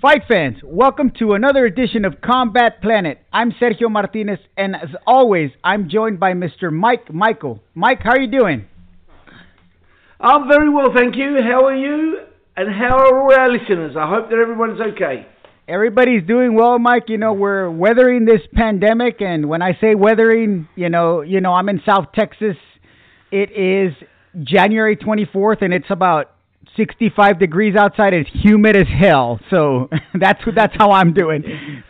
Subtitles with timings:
[0.00, 3.18] Fight fans, welcome to another edition of Combat Planet.
[3.34, 6.72] I'm Sergio Martinez, and as always, I'm joined by Mr.
[6.72, 7.62] Mike Michael.
[7.74, 8.64] Mike, how are you doing?
[10.18, 11.36] I'm very well, thank you.
[11.42, 12.20] How are you?
[12.56, 13.94] And how are all our listeners?
[13.94, 15.26] I hope that everyone's okay.
[15.68, 17.04] Everybody's doing well, Mike.
[17.08, 21.52] You know, we're weathering this pandemic, and when I say weathering, you know, you know,
[21.52, 22.56] I'm in South Texas.
[23.30, 23.92] It is
[24.44, 26.30] January 24th, and it's about
[26.80, 28.14] 65 degrees outside.
[28.14, 29.38] It's humid as hell.
[29.50, 31.42] So that's that's how I'm doing.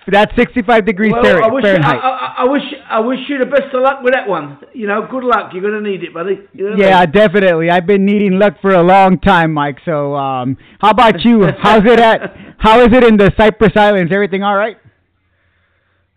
[0.09, 2.01] That's 65 degrees well, I wish, Fahrenheit.
[2.03, 4.59] I, I, I, wish I wish you the best of luck with that one.
[4.73, 5.53] You know, good luck.
[5.53, 6.41] You're gonna need it, buddy.
[6.53, 7.12] You know yeah, mean?
[7.12, 7.71] definitely.
[7.71, 9.79] I've been needing luck for a long time, Mike.
[9.84, 11.45] So, um, how about you?
[11.62, 12.34] How's it at?
[12.59, 14.12] How is it in the Cyprus Islands?
[14.12, 14.77] Everything all right?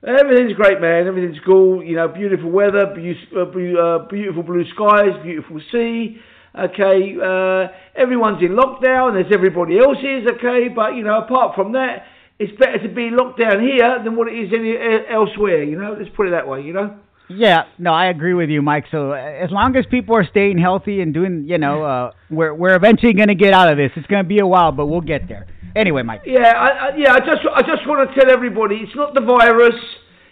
[0.06, 1.08] Everything's great, man.
[1.08, 1.84] Everything's cool.
[1.84, 6.18] You know, beautiful weather, uh, uh, beautiful blue skies, beautiful sea.
[6.56, 10.28] Okay, uh, everyone's in lockdown as everybody else is.
[10.38, 12.06] Okay, but you know, apart from that,
[12.38, 14.76] it's better to be locked down here than what it is any,
[15.10, 15.64] elsewhere.
[15.64, 16.62] You know, let's put it that way.
[16.62, 17.00] You know.
[17.30, 18.86] Yeah, no, I agree with you, Mike.
[18.92, 22.76] So as long as people are staying healthy and doing, you know, uh, we're we're
[22.76, 23.90] eventually going to get out of this.
[23.96, 25.48] It's going to be a while, but we'll get there.
[25.76, 26.22] Anyway, Mike.
[26.26, 27.14] Yeah, I, I, yeah.
[27.14, 29.76] I just I just want to tell everybody, it's not the virus.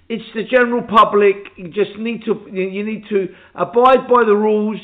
[0.08, 1.36] It's the general public.
[1.56, 4.80] You just need to you need to abide by the rules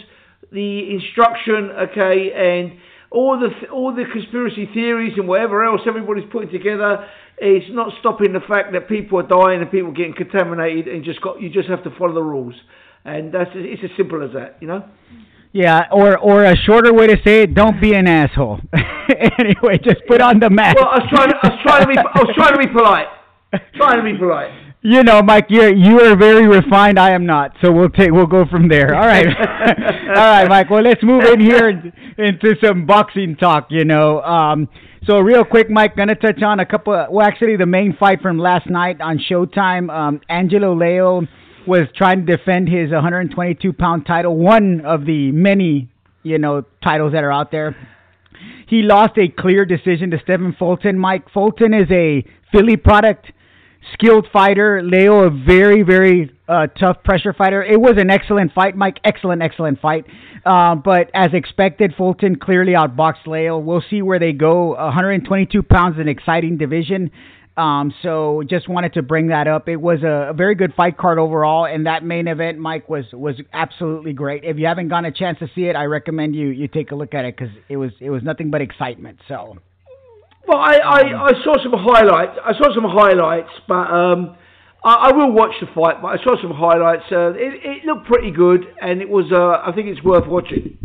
[0.52, 2.80] the instruction, okay, and
[3.12, 7.08] all the all the conspiracy theories and whatever else everybody's putting together
[7.40, 11.22] is not stopping the fact that people are dying and people getting contaminated, and just
[11.22, 12.56] got you just have to follow the rules,
[13.06, 14.84] and that's it's as simple as that, you know.
[15.54, 18.60] Yeah, or or a shorter way to say it, don't be an asshole.
[18.74, 20.78] anyway, just put on the mask.
[20.78, 21.30] Well, I was trying.
[21.30, 21.98] To, I was trying to be.
[21.98, 23.08] I was trying to be polite.
[23.78, 27.00] Trying to be polite you know, Mike, you're you are very refined.
[27.00, 28.94] I am not, so we'll take we'll go from there.
[28.96, 30.70] All right, all right, Mike.
[30.70, 31.70] Well, let's move in here
[32.18, 33.68] into some boxing talk.
[33.70, 34.70] You know, um,
[35.06, 36.94] so real quick, Mike, gonna touch on a couple.
[36.94, 39.90] Of, well, actually, the main fight from last night on Showtime.
[39.90, 41.24] Um, Angelo Leo
[41.66, 45.90] was trying to defend his 122 pound title, one of the many
[46.22, 47.76] you know titles that are out there.
[48.68, 51.00] He lost a clear decision to Stephen Fulton.
[51.00, 53.32] Mike Fulton is a Philly product
[53.94, 54.82] skilled fighter.
[54.84, 57.64] Leo, a very, very uh, tough pressure fighter.
[57.64, 59.00] It was an excellent fight, Mike.
[59.04, 60.06] Excellent, excellent fight.
[60.46, 63.58] Uh, but as expected, Fulton clearly outboxed Leo.
[63.58, 64.76] We'll see where they go.
[64.76, 67.12] 122 pounds, an exciting division.
[67.58, 69.68] Um, so just wanted to bring that up.
[69.68, 73.06] It was a, a, very good fight card overall, and that main event, Mike, was
[73.12, 74.44] was absolutely great.
[74.44, 76.96] If you haven't gotten a chance to see it, I recommend you you take a
[76.96, 79.20] look at it because it was it was nothing but excitement.
[79.28, 79.58] So.
[80.48, 82.40] Well, I, I, I saw some highlights.
[82.44, 84.38] I saw some highlights, but um,
[84.84, 86.02] I, I will watch the fight.
[86.02, 87.04] But I saw some highlights.
[87.12, 89.26] Uh, it, it looked pretty good, and it was.
[89.32, 90.78] Uh, I think it's worth watching.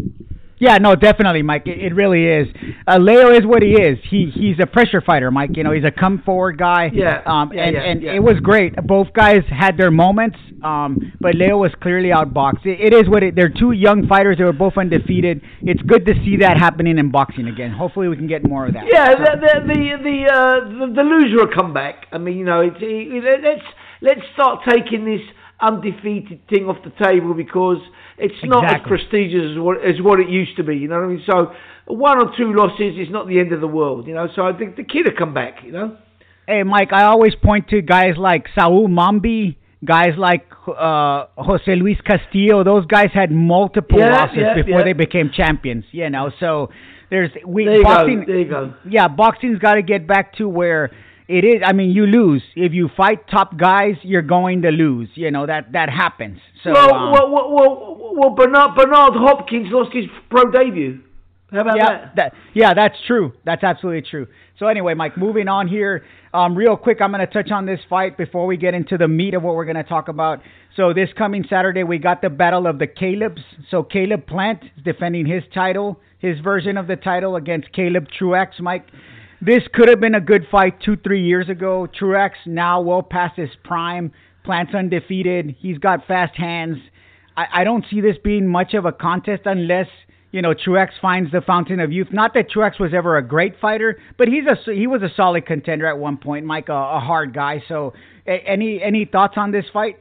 [0.62, 1.66] Yeah, no, definitely, Mike.
[1.66, 2.46] It, it really is.
[2.86, 3.98] Uh, Leo is what he is.
[4.08, 5.50] He he's a pressure fighter, Mike.
[5.54, 6.88] You know, he's a come forward guy.
[6.94, 7.20] Yeah.
[7.26, 8.14] Um, yeah, and yeah, and yeah.
[8.14, 8.76] it was great.
[8.86, 10.36] Both guys had their moments.
[10.62, 12.64] Um, but Leo was clearly outboxed.
[12.64, 13.34] It, it is what it.
[13.34, 14.38] They're two young fighters.
[14.38, 15.42] They were both undefeated.
[15.62, 17.72] It's good to see that happening in boxing again.
[17.72, 18.84] Hopefully, we can get more of that.
[18.86, 19.18] Yeah, so.
[19.18, 22.06] the the the the, uh, the, the loser will come back.
[22.12, 23.66] I mean, you know, it's, it, let's
[24.00, 25.26] let's start taking this
[25.60, 27.78] undefeated thing off the table because
[28.18, 30.76] it's not as prestigious as what, as what it used to be.
[30.76, 31.22] You know what I mean?
[31.26, 31.52] So
[31.86, 34.06] one or two losses is not the end of the world.
[34.06, 35.64] You know, so I think the kid will come back.
[35.64, 35.96] You know.
[36.46, 41.98] Hey, Mike, I always point to guys like Saoul Mamby, guys like uh, Jose Luis
[42.04, 42.64] Castillo.
[42.64, 44.84] Those guys had multiple yeah, losses yeah, before yeah.
[44.84, 45.84] they became champions.
[45.92, 46.70] You know, so
[47.10, 48.20] there's we there boxing.
[48.20, 48.74] Go, there you go.
[48.88, 50.90] Yeah, boxing's got to get back to where
[51.32, 51.62] it is.
[51.64, 53.96] I mean, you lose if you fight top guys.
[54.02, 55.08] You're going to lose.
[55.14, 56.38] You know that that happens.
[56.62, 61.00] So well, um, well, well, well, well, Bernard Bernard Hopkins lost his pro debut.
[61.50, 62.16] How about yeah, that?
[62.16, 62.34] that?
[62.54, 63.32] Yeah, that's true.
[63.44, 64.26] That's absolutely true.
[64.58, 66.04] So anyway, Mike, moving on here.
[66.32, 69.08] Um, real quick, I'm going to touch on this fight before we get into the
[69.08, 70.40] meat of what we're going to talk about.
[70.76, 73.42] So this coming Saturday, we got the battle of the Caleb's.
[73.70, 78.56] So Caleb Plant is defending his title, his version of the title against Caleb Truax.
[78.60, 78.86] Mike,
[79.44, 81.86] this could have been a good fight two, three years ago.
[81.86, 84.12] Truax now well past his prime.
[84.44, 85.56] Plant's undefeated.
[85.58, 86.78] He's got fast hands.
[87.36, 89.88] I, I don't see this being much of a contest unless
[90.32, 92.08] you know, Truax finds the fountain of youth.
[92.10, 95.44] Not that Truax was ever a great fighter, but he's a he was a solid
[95.44, 96.46] contender at one point.
[96.46, 97.62] Mike, a, a hard guy.
[97.68, 97.92] So,
[98.26, 99.98] a, any any thoughts on this fight?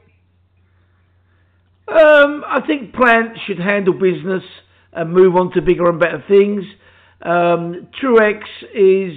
[1.86, 4.42] Um, I think Plant should handle business
[4.94, 6.64] and move on to bigger and better things.
[7.20, 9.12] Um, Truax is,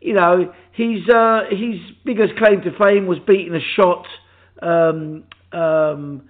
[0.00, 4.06] you know, he's uh, his biggest claim to fame was beating a shot.
[4.62, 6.22] Um, um,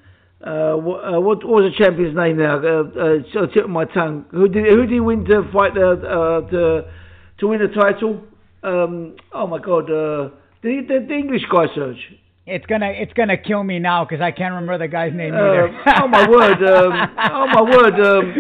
[0.43, 2.57] uh, what, uh, what, what was the champion's name now?
[2.57, 4.25] Uh, uh, it's on the tip of my tongue.
[4.31, 6.91] Who did who did he win to fight the uh, to
[7.39, 8.23] to win the title?
[8.63, 10.31] um, oh my God, uh,
[10.63, 12.15] the, the the English guy, Serge.
[12.47, 15.39] It's gonna it's gonna kill me now because I can't remember the guy's name Uh,
[15.39, 15.81] either.
[16.03, 16.63] oh my word!
[16.65, 16.93] Um,
[17.33, 18.01] oh my word!
[18.01, 18.35] Um,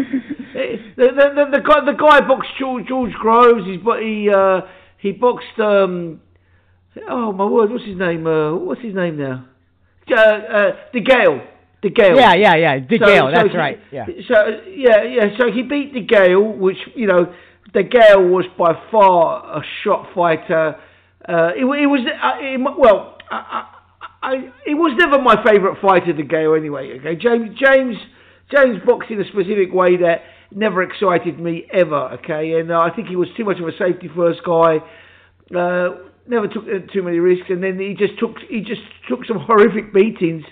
[0.56, 3.66] eh, the, the, the, the guy the guy boxed George, George Groves.
[3.66, 4.62] He's but he uh,
[5.00, 5.58] he boxed.
[5.58, 6.20] Um,
[7.08, 7.70] oh my word!
[7.70, 8.26] What's his name?
[8.26, 9.46] Uh, what's his name now?
[10.10, 11.40] Uh, uh, De Gale.
[11.82, 12.16] De Gale.
[12.16, 12.78] yeah, yeah, yeah.
[12.78, 13.78] De So- Gale, so that's he- right.
[13.90, 14.06] Yeah.
[14.28, 15.38] So yeah, yeah.
[15.38, 17.32] So he beat De Gale, which you know,
[17.72, 20.76] De Gale was by far a shot fighter.
[21.28, 23.66] Uh, it, it was uh, it, well, I,
[24.22, 24.34] I, I,
[24.66, 26.54] it was never my favourite fighter, De Gale.
[26.54, 27.14] Anyway, okay.
[27.16, 27.96] James James
[28.50, 30.22] James boxed in a specific way that
[30.54, 32.18] never excited me ever.
[32.20, 34.78] Okay, and uh, I think he was too much of a safety first guy.
[35.54, 39.24] Uh, never took uh, too many risks, and then he just took he just took
[39.26, 40.44] some horrific beatings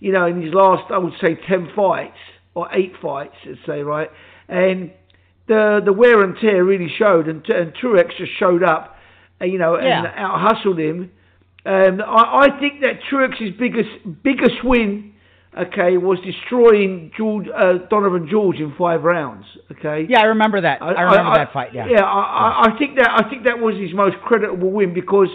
[0.00, 2.16] you know, in his last, I would say, 10 fights,
[2.54, 4.10] or 8 fights, let's say, right?
[4.48, 4.90] And
[5.46, 8.96] the the wear and tear really showed, and, and Truax just showed up,
[9.40, 10.12] uh, you know, and Yeah.
[10.16, 11.12] out hustled him.
[11.66, 13.90] Um, I, I think that Truax's biggest
[14.22, 15.09] biggest win,
[15.56, 20.06] okay, was destroying George, uh, Donovan George in five rounds, okay?
[20.08, 20.82] Yeah, I remember that.
[20.82, 21.74] I, remember that fight.
[21.74, 21.86] Yeah.
[21.90, 25.28] Yeah, I, I, I think that I think that was his most creditable win because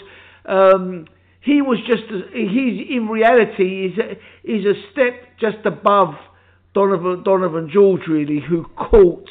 [0.45, 1.07] um,
[1.41, 2.03] he was just
[2.33, 4.11] he's in reality is a,
[4.43, 6.15] is a step just above
[6.73, 9.29] Donovan Donovan George really, who caught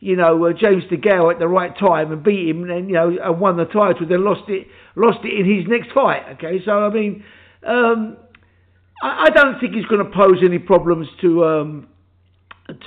[0.00, 3.16] you know uh, James DeGale at the right time and beat him, and you know
[3.22, 4.06] and won the title.
[4.08, 4.66] Then lost it
[4.96, 6.22] lost it in his next fight.
[6.34, 7.24] Okay, so I mean.
[7.66, 8.18] Um,
[9.02, 11.88] I, I don't think he's going to pose any problems to um,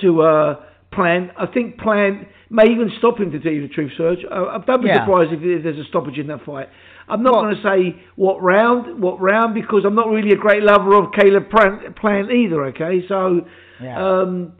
[0.00, 0.54] to uh,
[0.92, 1.30] Plan.
[1.38, 4.18] I think Plan may even stop him to tell you the truth, Serge.
[4.30, 5.04] I don't be Yeah.
[5.04, 6.68] surprised if, if there's a stoppage in that fight.
[7.08, 10.36] I'm not Well- going to say what round, what round, because I'm not really a
[10.36, 12.64] great lover of Caleb Plant, Plant either.
[12.66, 13.46] Okay, so
[13.80, 13.96] Yeah.
[14.04, 14.52] um,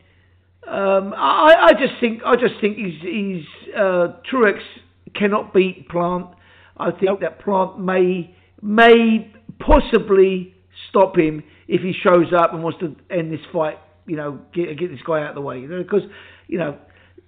[0.68, 3.44] um, I, I just think I just think he's, he's
[3.76, 4.60] uh, Truax
[5.14, 6.26] cannot beat Plant.
[6.76, 7.20] I think Nope.
[7.22, 10.54] that Plant may may possibly
[10.88, 13.78] stop him if he shows up and wants to end this fight.
[14.06, 15.60] You know, get get this guy out of the way.
[15.60, 16.02] You know, because
[16.48, 16.78] you know.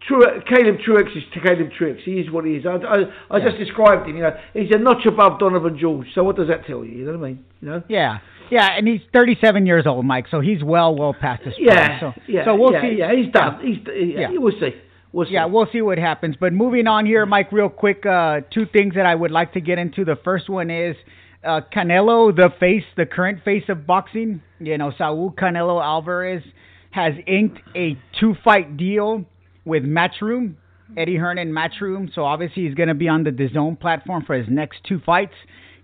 [0.08, 2.00] Truax, Caleb Truax is Caleb Truax.
[2.04, 2.66] He is what he is.
[2.66, 4.16] I, I, I just described him.
[4.16, 6.08] You know, he's a notch above Donovan George.
[6.12, 6.90] So what does that tell you?
[6.90, 7.44] You know what I mean?
[7.60, 7.82] You know?
[7.88, 8.18] Yeah,
[8.52, 10.26] yeah, and he's 37 years old, Mike.
[10.30, 11.66] So he's well, well past his prime.
[11.68, 12.96] Yeah, So, yeah, so we'll yeah, see.
[12.98, 13.60] Yeah, he's done.
[13.64, 14.28] He's yeah, Yeah.
[14.32, 14.74] We'll see.
[15.10, 15.32] We'll see.
[15.32, 16.36] Yeah, we'll see what happens.
[16.38, 19.60] But moving on here, Mike, real quick, uh, two things that I would like to
[19.62, 20.04] get into.
[20.04, 20.96] The first one is
[21.44, 24.42] uh, Canelo, the face, the current face of boxing.
[24.60, 26.42] You know, Saul Canelo Alvarez
[26.90, 29.24] has inked a two-fight deal
[29.64, 30.54] with Matchroom,
[30.96, 32.14] Eddie Hearn and Matchroom.
[32.14, 35.34] So obviously he's going to be on the DAZN platform for his next two fights.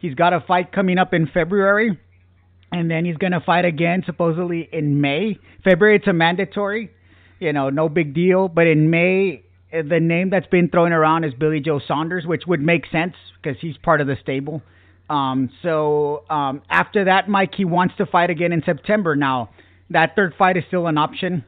[0.01, 1.99] He's got a fight coming up in February,
[2.71, 5.39] and then he's going to fight again supposedly in May.
[5.65, 6.91] February it's a mandatory,
[7.41, 8.49] you know, no big deal.
[8.49, 12.61] But in May, the name that's been thrown around is Billy Joe Saunders, which would
[12.61, 14.63] make sense because he's part of the stable.
[15.09, 19.17] Um, so um, after that, Mike, he wants to fight again in September.
[19.17, 19.51] Now,
[19.91, 21.45] that third fight is still an option.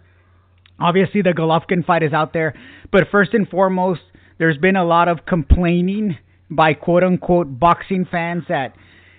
[0.78, 2.54] Obviously, the Golovkin fight is out there,
[2.90, 4.00] but first and foremost,
[4.38, 6.16] there's been a lot of complaining
[6.50, 8.74] by quote unquote boxing fans that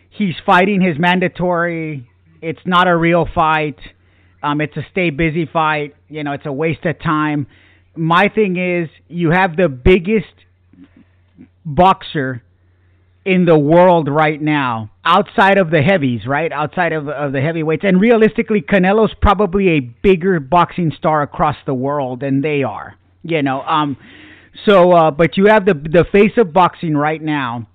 [0.09, 2.09] he's fighting his mandatory.
[2.41, 3.77] It's not a real fight.
[4.41, 5.95] Um, it's a stay busy fight.
[6.09, 7.45] You know, it's a waste of time.
[7.95, 10.33] My thing is, you have the biggest
[11.63, 12.41] boxer
[13.23, 16.51] in the world right now, outside of the heavies, right?
[16.51, 17.83] Outside of, of the heavyweights.
[17.85, 22.95] And realistically, Canelo's probably a bigger boxing star across the world than they are.
[23.23, 23.97] You know, um,
[24.65, 27.67] so, uh, but you have the the face of boxing right now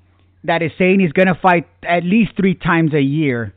[0.44, 3.54] that is saying he's going to fight at least three times a year.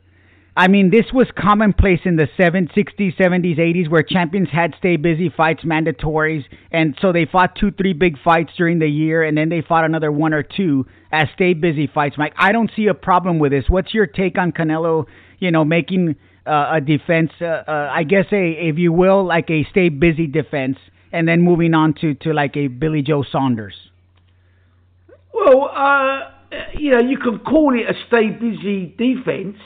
[0.56, 4.96] I mean, this was commonplace in the 70s, 60s, 70s, 80s, where champions had stay
[4.96, 9.38] busy fights, mandatories, and so they fought two, three big fights during the year, and
[9.38, 12.16] then they fought another one or two as stay busy fights.
[12.18, 13.64] Mike, I don't see a problem with this.
[13.68, 15.06] What's your take on Canelo?
[15.38, 16.16] You know, making
[16.46, 20.26] uh, a defense, uh, uh, I guess, a if you will, like a stay busy
[20.26, 20.78] defense,
[21.12, 23.74] and then moving on to to like a Billy Joe Saunders.
[25.32, 26.20] Well, uh,
[26.74, 29.56] you know, you can call it a stay busy defense.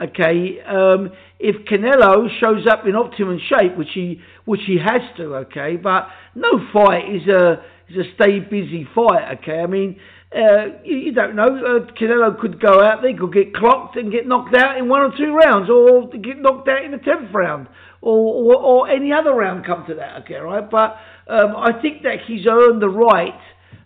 [0.00, 5.34] Okay, um, if Canelo shows up in optimum shape, which he which he has to,
[5.36, 9.38] okay, but no fight is a is a stay busy fight.
[9.38, 10.00] Okay, I mean,
[10.34, 11.44] uh, you, you don't know.
[11.44, 15.02] Uh, Canelo could go out there, could get clocked and get knocked out in one
[15.02, 17.68] or two rounds, or get knocked out in the tenth round,
[18.00, 20.22] or, or or any other round come to that.
[20.22, 20.70] Okay, right?
[20.70, 20.96] But
[21.28, 23.38] um, I think that he's earned the right,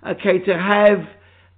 [0.06, 1.00] okay, to have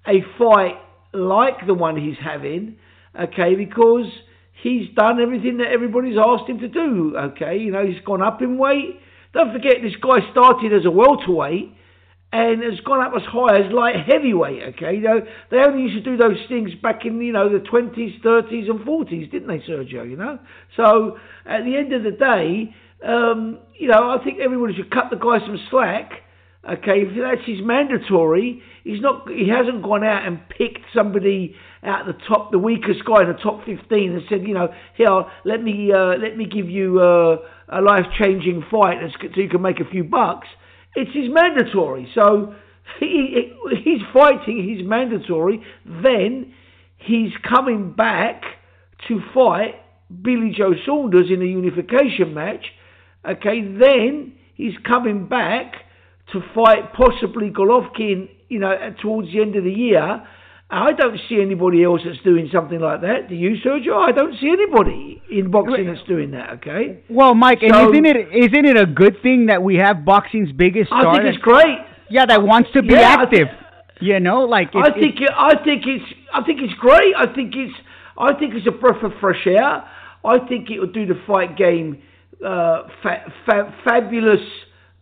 [0.06, 0.76] a fight
[1.12, 2.76] like the one he's having,
[3.20, 4.06] okay, because
[4.62, 7.58] he's done everything that everybody's asked him to do, okay.
[7.58, 9.00] You know, he's gone up in weight.
[9.32, 11.72] Don't forget, this guy started as a welterweight,
[12.32, 14.75] and has gone up as high as light heavyweight.
[14.75, 15.20] Okay, you know,
[15.50, 18.84] they only used to do those things back in you know the twenties, thirties, and
[18.84, 20.08] forties, didn't they, Sergio?
[20.08, 20.38] You know,
[20.76, 22.75] so at the end of the day,
[23.06, 26.12] um, you know, I think everybody should cut the guy some slack.
[26.68, 29.28] Okay, if that's his mandatory, he's not.
[29.28, 31.54] He hasn't gone out and picked somebody
[31.87, 35.25] out the top, the weakest guy in the top 15, and said, you know, here,
[35.45, 37.37] let me uh, let me give you uh,
[37.69, 40.49] a life-changing fight, so you can make a few bucks.
[40.95, 42.11] It's his mandatory.
[42.14, 42.55] So
[42.99, 43.52] he,
[43.85, 45.62] he's fighting his mandatory.
[45.85, 46.52] Then
[46.97, 48.43] he's coming back
[49.09, 49.75] to fight
[50.23, 52.64] Billy Joe Saunders in a unification match.
[53.28, 55.75] Okay, then he's coming back
[56.33, 60.26] to fight possibly Golovkin, you know, towards the end of the year.
[60.68, 63.28] I don't see anybody else that's doing something like that.
[63.28, 63.96] Do you, Sergio?
[63.96, 66.54] I don't see anybody in boxing that's doing that.
[66.54, 67.04] Okay.
[67.08, 70.50] Well, Mike, so, and isn't it isn't it a good thing that we have boxing's
[70.50, 71.06] biggest star?
[71.06, 71.78] I think it's great.
[72.11, 73.49] Yeah, that wants to be yeah, active.
[74.00, 76.04] you know, like it, I think it, I think it's
[76.35, 77.14] I think it's great.
[77.16, 77.75] I think it's
[78.18, 79.85] I think it's a breath of fresh air.
[80.25, 82.02] I think it will do the fight game
[82.44, 84.40] uh, fa- fa- fabulous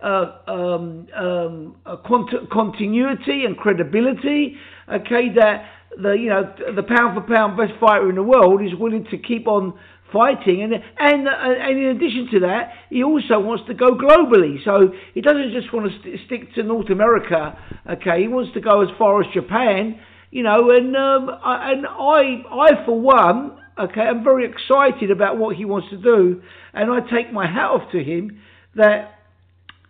[0.02, 4.56] uh, um, um, cont- continuity and credibility.
[4.88, 5.66] Okay, that
[6.00, 9.18] the you know the pound for pound best fighter in the world is willing to
[9.18, 9.74] keep on
[10.12, 14.62] fighting, and and and in addition to that, he also wants to go globally.
[14.64, 17.58] So he doesn't just want to st- stick to North America.
[17.90, 20.00] Okay, he wants to go as far as Japan.
[20.30, 25.38] You know, and um, I, and I I for one, okay, I'm very excited about
[25.38, 28.40] what he wants to do, and I take my hat off to him
[28.74, 29.18] that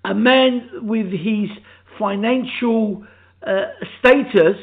[0.04, 1.48] a man with his
[1.98, 3.06] financial
[3.46, 3.64] uh,
[3.98, 4.58] status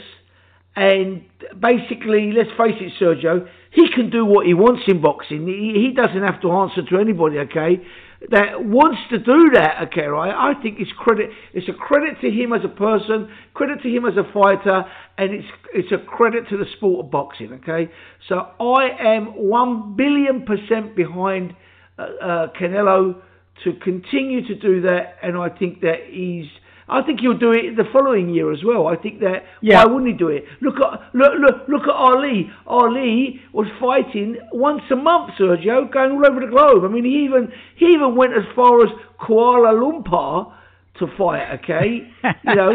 [0.76, 1.24] and
[1.60, 5.48] basically, let's face it, Sergio, he can do what he wants in boxing.
[5.48, 7.82] He, he doesn't have to answer to anybody, okay?
[8.30, 10.34] That wants to do that, okay, right?
[10.34, 11.32] I think it's credit.
[11.54, 14.86] It's a credit to him as a person, credit to him as a fighter,
[15.18, 17.92] and it's it's a credit to the sport of boxing, okay?
[18.30, 21.56] So I am one billion percent behind
[21.98, 23.22] uh, uh, Canelo
[23.64, 26.46] to continue to do that, and I think that he's.
[26.90, 28.88] I think he'll do it the following year as well.
[28.88, 29.84] I think that yeah.
[29.84, 30.46] why wouldn't he do it?
[30.62, 32.52] Look at look look look at Ali.
[32.68, 36.84] Ali was fighting once a month, Sergio, going all over the globe.
[36.84, 40.54] I mean, he even he even went as far as Kuala Lumpur
[41.00, 41.60] to fight.
[41.60, 42.08] Okay,
[42.44, 42.74] you know,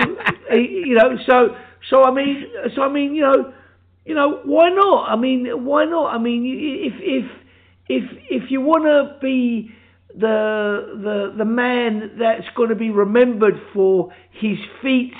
[0.50, 1.16] he, you know.
[1.26, 1.56] So
[1.90, 3.52] so I mean so I mean you know
[4.04, 5.10] you know why not?
[5.10, 6.14] I mean why not?
[6.14, 7.30] I mean if if
[7.88, 9.70] if if you want to be
[10.18, 15.16] the the the man that's going to be remembered for his feats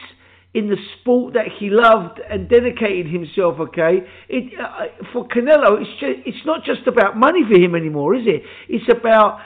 [0.55, 3.61] in the sport that he loved and dedicated himself.
[3.61, 8.15] Okay, it uh, for Canelo, it's just, it's not just about money for him anymore,
[8.15, 8.43] is it?
[8.69, 9.41] It's about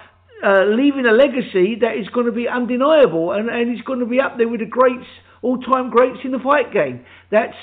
[0.44, 4.06] uh, leaving a legacy that is going to be undeniable, and and he's going to
[4.06, 5.06] be up there with the greats,
[5.42, 7.04] all-time greats in the fight game.
[7.30, 7.56] That's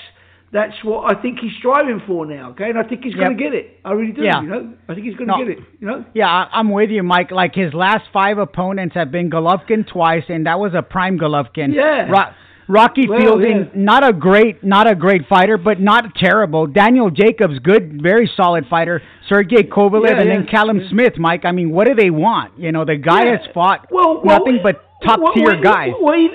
[0.52, 2.52] that's what I think he's striving for now.
[2.52, 3.26] Okay, and I think he's yep.
[3.26, 3.80] going to get it.
[3.84, 4.24] I really do.
[4.24, 4.42] Yeah.
[4.42, 5.46] You know, I think he's going to no.
[5.46, 5.64] get it.
[5.80, 6.06] You know.
[6.14, 7.32] Yeah, I'm with you, Mike.
[7.32, 11.74] Like his last five opponents have been Golovkin twice, and that was a prime Golovkin.
[11.74, 12.10] Yeah.
[12.10, 12.34] Ro-
[12.70, 13.66] Rocky well, Fielding, yeah.
[13.76, 16.68] not a great, not a great fighter, but not terrible.
[16.68, 19.02] Daniel Jacobs, good, very solid fighter.
[19.30, 21.14] Sergey Kovalev, yeah, and then Callum Smith.
[21.18, 22.60] Mike, I mean, what do they want?
[22.60, 25.92] You know, the guy has fought well, well, nothing but top tier guys.
[26.02, 26.28] Well,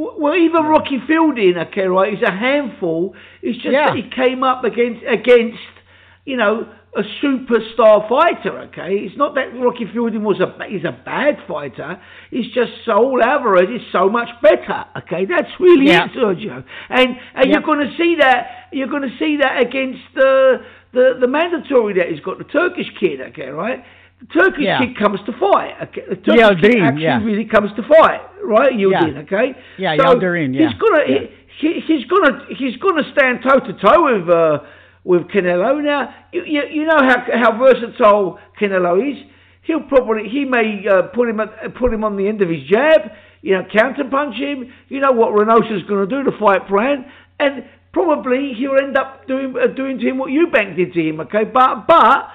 [0.00, 3.14] well, even Rocky Fielding, okay, right, is a handful.
[3.42, 3.88] It's just yeah.
[3.88, 5.58] that he came up against against,
[6.24, 8.58] you know, a superstar fighter.
[8.68, 12.00] Okay, it's not that Rocky Fielding was a is a bad fighter.
[12.30, 14.84] It's just Saul Alvarez is so much better.
[14.96, 16.06] Okay, that's really yeah.
[16.06, 16.64] it, Sergio.
[16.88, 17.52] And and yeah.
[17.52, 21.94] you're going to see that you're going to see that against the the the mandatory
[21.94, 23.20] that he's got the Turkish kid.
[23.20, 23.84] Okay, right.
[24.28, 24.78] Turkish yeah.
[24.78, 25.74] kid comes to fight.
[25.82, 26.02] Okay?
[26.08, 27.24] The Turkish yeah, kid actually yeah.
[27.24, 28.72] really comes to fight, right?
[28.72, 29.24] Yildirim, yeah.
[29.24, 29.48] okay?
[29.78, 30.68] Yeah, so Yildirim, yeah.
[30.68, 31.26] He's gonna yeah.
[31.60, 34.58] he, he's gonna he's gonna stand toe to toe with uh,
[35.04, 35.82] with Canelo.
[35.82, 39.16] Now you, you, you know how how versatile Canelo is.
[39.62, 42.66] He'll probably he may uh, put him at, put him on the end of his
[42.68, 43.12] jab.
[43.42, 44.70] You know, counter punch him.
[44.88, 47.06] You know what Reynoso's going to do to fight plan,
[47.38, 51.20] and probably he'll end up doing uh, doing to him what Eubank did to him.
[51.20, 52.28] Okay, but but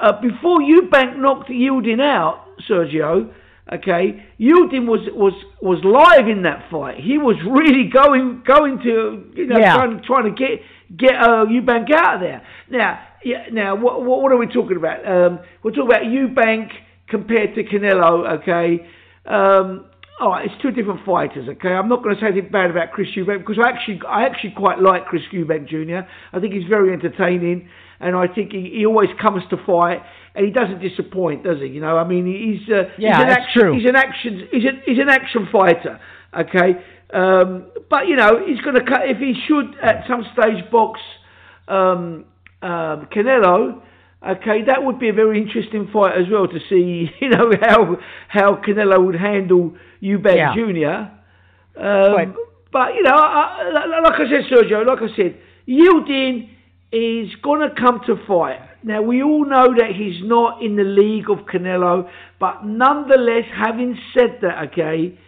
[0.00, 3.32] uh, before Eubank knocked Yildirim out, Sergio,
[3.72, 6.96] okay, Yildirim was was was live in that fight.
[6.98, 9.74] He was really going going to you know yeah.
[9.74, 10.60] trying, trying to get
[10.96, 12.42] get uh, Eubank out of there.
[12.70, 15.06] Now, yeah, now what, what, what are we talking about?
[15.06, 16.70] Um, we're talking about Eubank
[17.08, 18.40] compared to Canelo.
[18.40, 18.86] Okay.
[19.26, 19.86] Um,
[20.20, 21.48] all right, it's two different fighters.
[21.48, 24.24] Okay, I'm not going to say anything bad about Chris Eubank because I actually, I
[24.24, 26.06] actually quite like Chris Eubank Jr.
[26.32, 30.02] I think he's very entertaining and I think he, he always comes to fight,
[30.34, 31.66] and he doesn't disappoint, does he?
[31.66, 33.78] You know, I mean, he's uh, yeah, he's an action, true.
[33.78, 36.00] He's an action he's, a, he's an action fighter.
[36.32, 40.70] Okay, Um, but you know, he's going to cut if he should at some stage
[40.70, 41.00] box
[41.68, 42.24] um,
[42.62, 43.82] um, Canelo.
[44.22, 47.96] Okay, that would be a very interesting fight as well to see, you know, how
[48.28, 50.54] how Canelo would handle Eubank yeah.
[50.54, 51.80] Jr.
[51.80, 52.36] Um,
[52.72, 56.48] but you know, I, like I said, Sergio, like I said, Yildirim
[56.92, 58.58] is going to come to fight.
[58.82, 63.96] Now we all know that he's not in the league of Canelo, but nonetheless, having
[64.14, 65.18] said that, okay,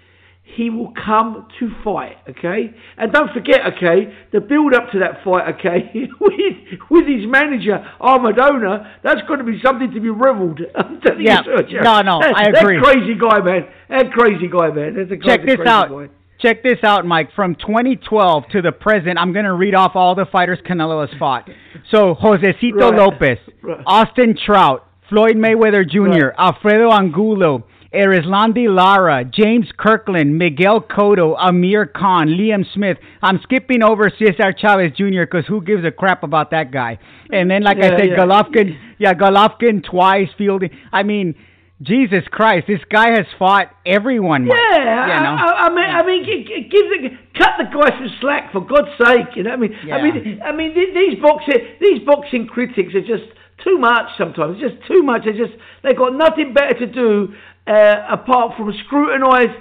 [0.56, 2.74] he will come to fight, okay?
[2.96, 7.78] And don't forget, okay, the build up to that fight, okay, with with his manager
[8.00, 10.10] Armadona, that's going to be something to be
[11.04, 11.42] telling yeah.
[11.68, 12.76] you, no, no, I agree.
[12.76, 13.68] That crazy guy, man.
[13.88, 14.96] That crazy guy, man.
[14.96, 15.90] That's a Check this out.
[15.90, 16.08] Guy.
[16.42, 17.30] Check this out, Mike.
[17.36, 21.16] From 2012 to the present, I'm going to read off all the fighters Canelo has
[21.16, 21.48] fought.
[21.92, 22.98] So, Josecito right.
[22.98, 23.80] Lopez, right.
[23.86, 26.34] Austin Trout, Floyd Mayweather Jr., right.
[26.36, 32.96] Alfredo Angulo, Erislandy Lara, James Kirkland, Miguel Cotto, Amir Khan, Liam Smith.
[33.22, 35.22] I'm skipping over Cesar Chavez Jr.
[35.30, 36.98] because who gives a crap about that guy?
[37.30, 38.16] And then, like yeah, I said, yeah.
[38.16, 40.70] Golovkin, yeah, Golovkin twice fielding.
[40.90, 41.36] I mean,
[41.82, 44.46] Jesus Christ, this guy has fought everyone.
[44.46, 45.34] Yeah, you know?
[45.34, 46.22] I, I, mean, I mean,
[46.70, 49.34] give the cut the guy some slack for God's sake.
[49.36, 49.96] You know, I mean, yeah.
[49.96, 53.24] I mean, I mean, these boxing these boxing critics are just
[53.64, 54.58] too much sometimes.
[54.60, 55.24] It's just too much.
[55.24, 57.34] They just they've got nothing better to do
[57.66, 59.54] uh, apart from scrutinise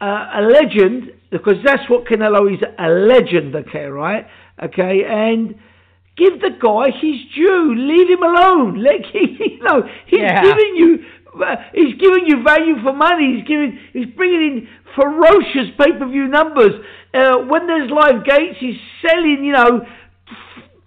[0.00, 4.26] uh, a legend, because that's what Canelo is a legend, okay, right?
[4.62, 5.54] Okay, and
[6.16, 7.74] give the guy his due.
[7.76, 8.78] Leave him alone.
[8.82, 10.42] Let him, you know, he's yeah.
[10.42, 11.04] giving you.
[11.74, 13.36] He's giving you value for money.
[13.36, 13.78] He's giving.
[13.92, 16.72] He's bringing in ferocious pay-per-view numbers.
[17.12, 19.44] Uh, when there's live gates, he's selling.
[19.44, 19.86] You know,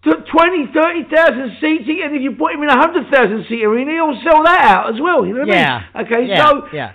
[0.03, 4.43] 20, 30,000 seating, and if you put him in a 100,000 seat arena, he'll sell
[4.43, 5.25] that out as well.
[5.25, 5.83] You know what yeah.
[5.93, 6.07] I mean?
[6.07, 6.45] Okay, yeah.
[6.45, 6.93] so yeah.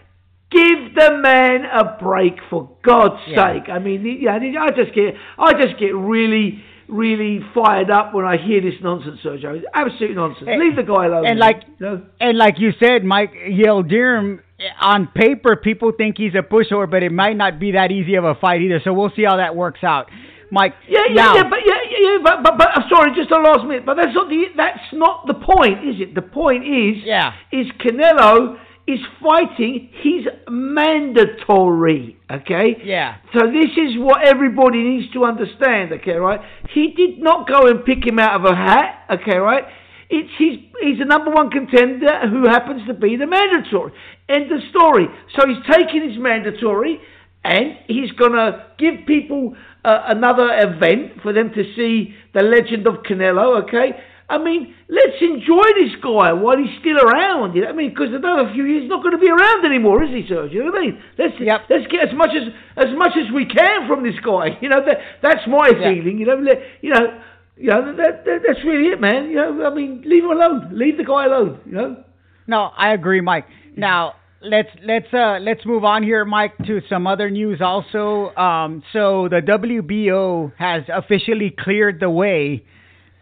[0.50, 3.52] give the man a break for God's yeah.
[3.52, 3.68] sake.
[3.68, 8.36] I mean, yeah, I just get, I just get really, really fired up when I
[8.36, 9.56] hear this nonsense, Sergio.
[9.56, 10.48] It's absolute nonsense.
[10.48, 11.26] And, Leave the guy alone.
[11.26, 12.02] And like, you know?
[12.20, 17.02] and like you said, Mike Yildirim, eh, on paper, people think he's a pushover, but
[17.02, 18.80] it might not be that easy of a fight either.
[18.84, 20.10] So we'll see how that works out.
[20.50, 20.74] Mike.
[20.88, 23.66] Yeah, yeah, now, yeah, but yeah, yeah, but but, but I'm sorry, just a last
[23.66, 23.84] minute.
[23.84, 26.14] But that's not the that's not the point, is it?
[26.14, 32.16] The point is, yeah, is Canelo is fighting his mandatory.
[32.30, 32.76] Okay.
[32.84, 33.16] Yeah.
[33.32, 35.92] So this is what everybody needs to understand.
[35.92, 36.40] Okay, right?
[36.74, 39.06] He did not go and pick him out of a hat.
[39.10, 39.64] Okay, right?
[40.10, 43.92] It's his, he's the number one contender who happens to be the mandatory.
[44.28, 45.06] End of story.
[45.34, 47.00] So he's taking his mandatory
[47.42, 52.86] and he's going to give people uh, another event for them to see the legend
[52.86, 53.92] of Canelo, okay?
[54.28, 57.54] I mean, let's enjoy this guy while he's still around.
[57.54, 57.90] You know I mean?
[57.90, 60.52] Because another few years he's not going to be around anymore, is he, Serge?
[60.52, 61.02] You know what I mean?
[61.18, 61.68] Let's yep.
[61.68, 64.56] let's get as much as as much as we can from this guy.
[64.64, 65.92] You know that that's my yeah.
[65.92, 66.16] feeling.
[66.18, 67.20] You know, let, you know,
[67.56, 69.28] you know that, that, that's really it, man.
[69.28, 70.70] You know, I mean, leave him alone.
[70.72, 71.60] Leave the guy alone.
[71.66, 72.04] You know.
[72.46, 73.46] No, I agree, Mike.
[73.76, 78.34] Now let's let's uh let's move on here, Mike, to some other news also.
[78.36, 82.64] Um, so the WBO has officially cleared the way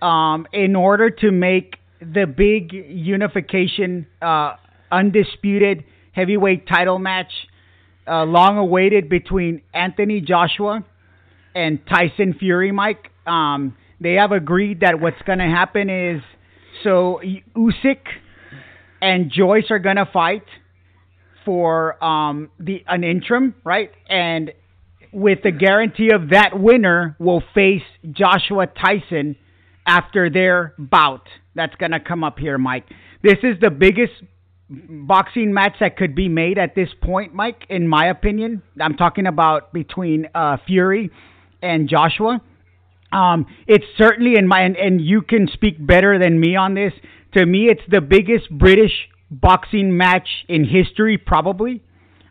[0.03, 4.57] um, in order to make the big unification, uh,
[4.91, 7.33] undisputed heavyweight title match,
[8.07, 10.85] uh, long awaited between Anthony Joshua
[11.55, 12.73] and Tyson Fury.
[12.73, 16.21] Mike, um, they have agreed that what's going to happen is
[16.83, 17.21] so
[17.57, 18.01] Usyk
[19.01, 20.45] and Joyce are going to fight
[21.45, 23.91] for um, the an interim, right?
[24.09, 24.53] And
[25.13, 29.37] with the guarantee of that winner will face Joshua Tyson
[29.87, 31.27] after their bout.
[31.55, 32.85] That's gonna come up here, Mike.
[33.23, 34.13] This is the biggest
[34.69, 37.65] boxing match that could be made at this point, Mike.
[37.69, 41.11] In my opinion, I'm talking about between uh, Fury
[41.63, 42.41] and Joshua.
[43.13, 46.93] Um, it's certainly in my and, and you can speak better than me on this.
[47.35, 48.93] To me, it's the biggest British
[49.31, 51.83] boxing match in history, probably.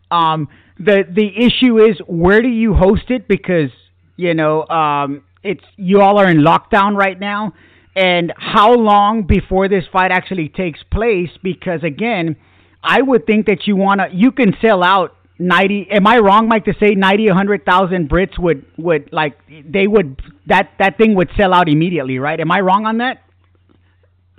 [0.10, 3.70] Um, the the issue is where do you host it because
[4.18, 7.54] you know um, it's you all are in lockdown right now,
[7.96, 11.30] and how long before this fight actually takes place?
[11.44, 12.36] Because again,
[12.84, 16.66] I would think that you wanna you can sell out 90 am i wrong mike
[16.66, 21.52] to say 90 100000 brits would would like they would that that thing would sell
[21.52, 23.24] out immediately right am i wrong on that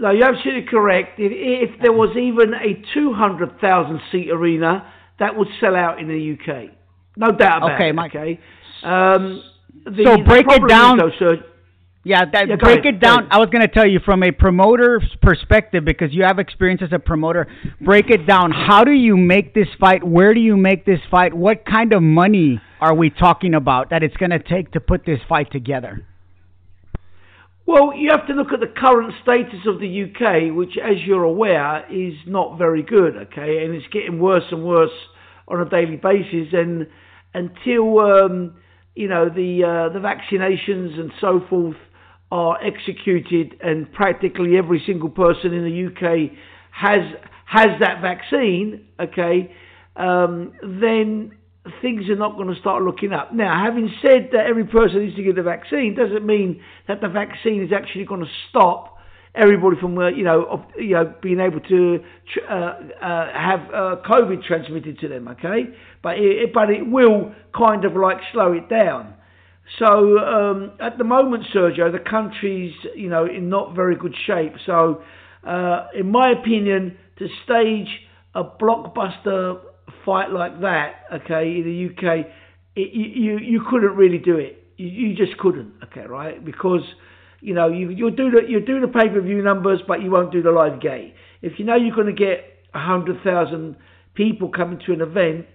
[0.03, 1.21] no, you're absolutely correct.
[1.21, 6.33] If, if there was even a 200,000 seat arena, that would sell out in the
[6.33, 6.71] UK.
[7.17, 7.95] No doubt about okay, it.
[7.95, 8.13] Mike.
[8.13, 8.41] Okay.
[8.83, 9.43] Um,
[9.85, 10.99] the, so break it down.
[10.99, 11.37] Though, sir,
[12.05, 13.29] Yeah, that, Yeah, break ahead, it down.
[13.31, 16.93] I was going to tell you from a promoter's perspective because you have experience as
[16.93, 17.47] a promoter.
[17.81, 18.51] Break it down.
[18.51, 20.05] How do you make this fight?
[20.05, 21.35] Where do you make this fight?
[21.35, 25.05] What kind of money are we talking about that it's going to take to put
[25.05, 26.07] this fight together?
[27.65, 31.23] Well, you have to look at the current status of the UK, which, as you're
[31.23, 33.17] aware, is not very good.
[33.17, 34.91] Okay, and it's getting worse and worse
[35.47, 36.53] on a daily basis.
[36.53, 36.89] And
[37.35, 38.57] until um,
[38.95, 41.77] you know the uh, the vaccinations and so forth
[42.31, 46.37] are executed, and practically every single person in the UK
[46.71, 47.01] has
[47.47, 49.55] has that vaccine, okay,
[49.97, 51.33] um, then
[51.83, 53.35] things are not going to start looking up.
[53.35, 57.09] Now, having said that every person needs to get the vaccine, doesn't mean that the
[57.09, 58.92] vaccine is actually going to stop
[59.35, 61.99] everybody from, uh, you know, of, you know, being able to
[62.49, 65.29] uh, uh, have uh, COVID transmitted to them.
[65.29, 69.15] Okay, but it, but it will kind of like slow it down.
[69.79, 74.55] So um, at the moment, Sergio, the country's you know in not very good shape.
[74.67, 75.03] So,
[75.47, 77.89] uh, in my opinion, to stage
[78.35, 79.61] a blockbuster
[80.05, 82.27] fight like that, okay, in the UK,
[82.77, 84.59] it, you you couldn't really do it.
[84.77, 86.45] You, you just couldn't, okay, right?
[86.45, 86.83] Because
[87.43, 90.11] you know you you'll do the you do the pay per view numbers, but you
[90.11, 91.15] won't do the live gate.
[91.43, 93.77] If you know you're going to get hundred thousand
[94.15, 95.47] people coming to an event,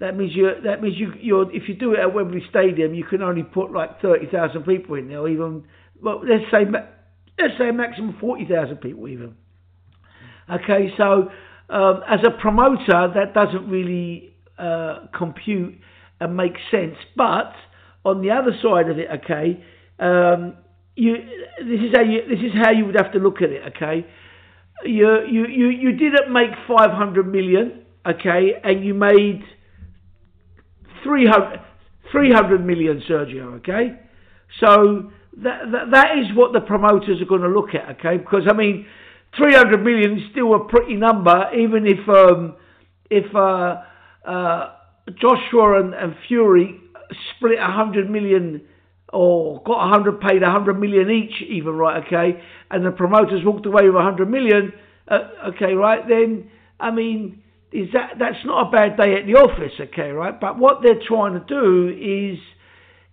[0.00, 3.04] that means you that means you you're if you do it at Wembley Stadium, you
[3.04, 5.64] can only put like thirty thousand people in there, or even
[6.02, 6.64] well, let's say
[7.38, 9.36] let's say a maximum forty thousand people even.
[10.50, 11.30] Okay, so
[11.68, 15.74] um, as a promoter, that doesn't really uh, compute
[16.20, 16.96] and make sense.
[17.16, 17.52] But
[18.04, 19.62] on the other side of it, okay,
[19.98, 20.56] um,
[20.96, 21.14] you
[21.58, 23.62] this is how you this is how you would have to look at it.
[23.76, 24.06] Okay,
[24.84, 29.42] you you you you didn't make five hundred million, okay, and you made
[31.02, 31.60] 300,
[32.12, 33.56] 300 million, Sergio.
[33.56, 33.98] Okay,
[34.60, 35.10] so
[35.42, 37.98] that, that that is what the promoters are going to look at.
[37.98, 38.86] Okay, because I mean.
[39.36, 42.54] 300 million is still a pretty number, even if um,
[43.10, 43.82] if uh,
[44.24, 44.74] uh,
[45.20, 46.80] Joshua and, and Fury
[47.36, 48.62] split 100 million
[49.14, 53.84] or got 100 paid 100 million each, even right, okay, and the promoters walked away
[53.84, 54.72] with 100 million,
[55.08, 56.50] uh, okay, right, then
[56.80, 60.38] I mean, is that that's not a bad day at the office, okay, right?
[60.38, 62.38] But what they're trying to do is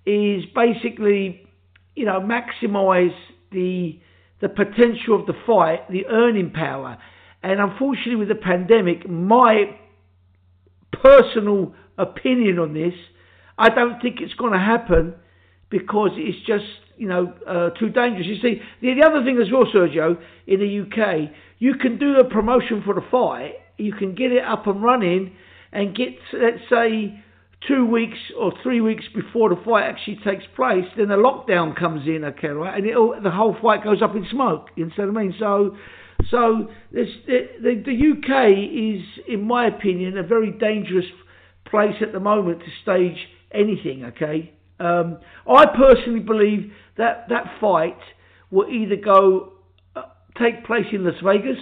[0.06, 1.48] is basically,
[1.96, 3.16] you know, maximise
[3.52, 4.00] the
[4.40, 6.98] the potential of the fight, the earning power.
[7.44, 9.78] And unfortunately, with the pandemic, my
[10.92, 12.94] personal opinion on this,
[13.58, 15.16] I don't think it's going to happen
[15.72, 16.66] because it's just,
[16.98, 18.28] you know, uh, too dangerous.
[18.28, 22.20] You see, the, the other thing as well, Sergio, in the UK, you can do
[22.20, 25.34] a promotion for the fight, you can get it up and running
[25.72, 27.24] and get, let's say,
[27.68, 32.08] two weeks or three weeks before the fight actually takes place, then a lockdown comes
[32.08, 34.68] in, okay, right, and the whole fight goes up in smoke.
[34.76, 35.36] You know what I mean?
[35.40, 35.78] So,
[36.30, 41.06] so this, the the UK is, in my opinion, a very dangerous
[41.66, 43.18] place at the moment to stage
[43.54, 44.06] anything.
[44.06, 44.52] Okay,
[44.86, 47.98] um, I personally believe that that fight
[48.50, 49.54] will either go
[49.96, 50.04] uh,
[50.40, 51.58] take place in Las Vegas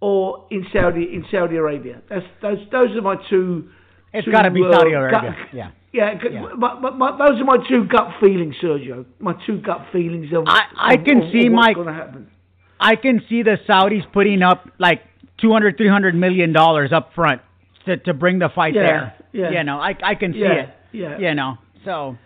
[0.00, 2.02] or in Saudi in Saudi Arabia.
[2.08, 3.68] That's those those are my two.
[4.12, 5.36] It's got to be uh, Saudi gut- Arabia.
[5.52, 5.70] Yeah.
[5.92, 6.40] Yeah, Yeah.
[6.56, 9.04] My, my, my, those are my two gut feelings, Sergio.
[9.18, 11.86] My two gut feelings of I- I of- can of- of see, what's Mike- going
[11.88, 12.30] to happen.
[12.78, 15.02] I can see the Saudis putting up like
[15.40, 17.42] 200, 300 million dollars up front
[17.86, 19.14] to to bring the fight Yeah, there.
[19.32, 19.50] yeah.
[19.50, 20.68] You know, I I can see Yeah, it.
[20.92, 21.18] yeah.
[21.18, 22.16] You know, so.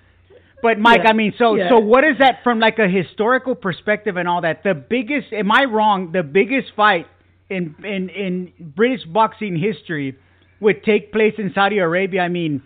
[0.62, 1.69] But Mike, Yeah, I mean, so yeah.
[1.69, 4.62] so what is that from like a historical perspective and all that?
[4.62, 6.12] The biggest, am I wrong?
[6.12, 7.07] The biggest fight
[7.51, 10.17] in in in British boxing history
[10.61, 12.23] would take place in Saudi Arabia.
[12.23, 12.62] I mean,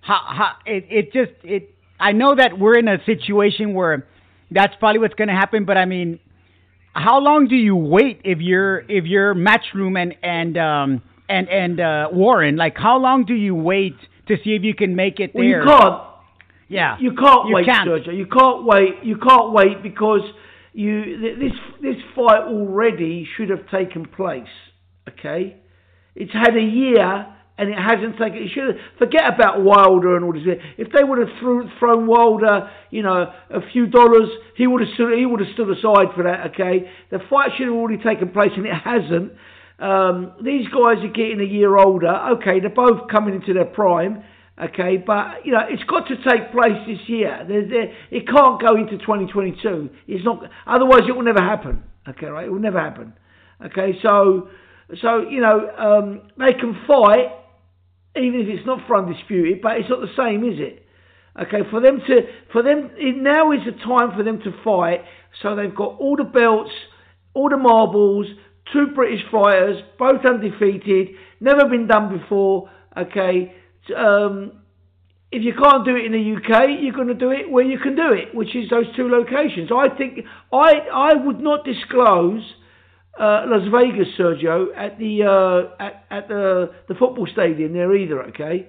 [0.00, 1.74] how, how it it just it.
[2.00, 4.06] I know that we're in a situation where
[4.50, 6.18] that's probably what's going to happen, but I mean,
[6.92, 11.78] how long do you wait if you're if you're Matchroom and and um and and
[11.78, 12.56] uh, Warren?
[12.56, 13.94] Like, how long do you wait
[14.26, 15.60] to see if you can make it Well, there?
[15.60, 16.07] you can't.
[16.68, 17.88] Yeah, You can't You wait, can't.
[17.88, 18.16] Sergio.
[18.16, 19.02] You can't wait.
[19.02, 20.20] You can't wait because
[20.72, 21.52] you th- this
[21.82, 24.52] this fight already should have taken place.
[25.08, 25.56] Okay,
[26.14, 27.26] it's had a year
[27.56, 28.36] and it hasn't taken.
[28.42, 30.42] It should have, forget about Wilder and all this.
[30.76, 34.90] If they would have threw, thrown Wilder, you know, a few dollars, he would have
[34.94, 36.52] stood, he would have stood aside for that.
[36.52, 39.32] Okay, the fight should have already taken place and it hasn't.
[39.80, 42.14] Um, these guys are getting a year older.
[42.38, 44.22] Okay, they're both coming into their prime.
[44.60, 47.44] Okay, but you know it's got to take place this year.
[47.46, 49.90] There's, there, it can't go into 2022.
[50.08, 50.42] It's not.
[50.66, 51.84] Otherwise, it will never happen.
[52.08, 52.46] Okay, right?
[52.46, 53.12] It will never happen.
[53.64, 54.48] Okay, so
[55.00, 57.28] so you know um, they can fight
[58.16, 60.84] even if it's not for undisputed, but it's not the same, is it?
[61.40, 62.90] Okay, for them to, for them,
[63.22, 65.04] now is the time for them to fight.
[65.42, 66.70] So they've got all the belts,
[67.34, 68.26] all the marbles,
[68.72, 72.70] two British fighters, both undefeated, never been done before.
[72.96, 73.54] Okay,
[73.96, 74.52] um,
[75.30, 77.78] if you can't do it in the UK, you're going to do it where you
[77.78, 79.70] can do it, which is those two locations.
[79.70, 80.20] I think
[80.52, 82.42] I I would not disclose
[83.18, 88.22] uh, Las Vegas, Sergio, at the uh, at, at the the football stadium there either.
[88.28, 88.68] Okay,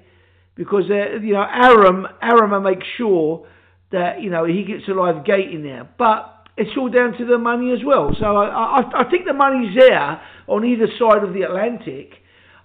[0.56, 3.48] because you know Arum Arum makes sure
[3.92, 7.26] that you know he gets a live gate in there, but it's all down to
[7.26, 8.12] the money as well.
[8.20, 12.12] So I, I, I think the money's there on either side of the Atlantic.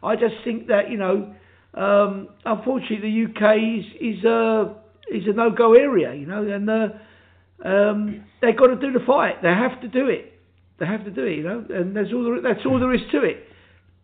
[0.02, 1.34] I just think that you know,
[1.76, 4.74] um, unfortunately, the UK is is a
[5.10, 6.14] is a no go area.
[6.14, 9.42] You know, and uh, um, they've got to do the fight.
[9.42, 10.32] They have to do it.
[10.78, 11.36] They have to do it.
[11.38, 12.24] You know, and that's all.
[12.24, 13.44] There, that's all there is to it.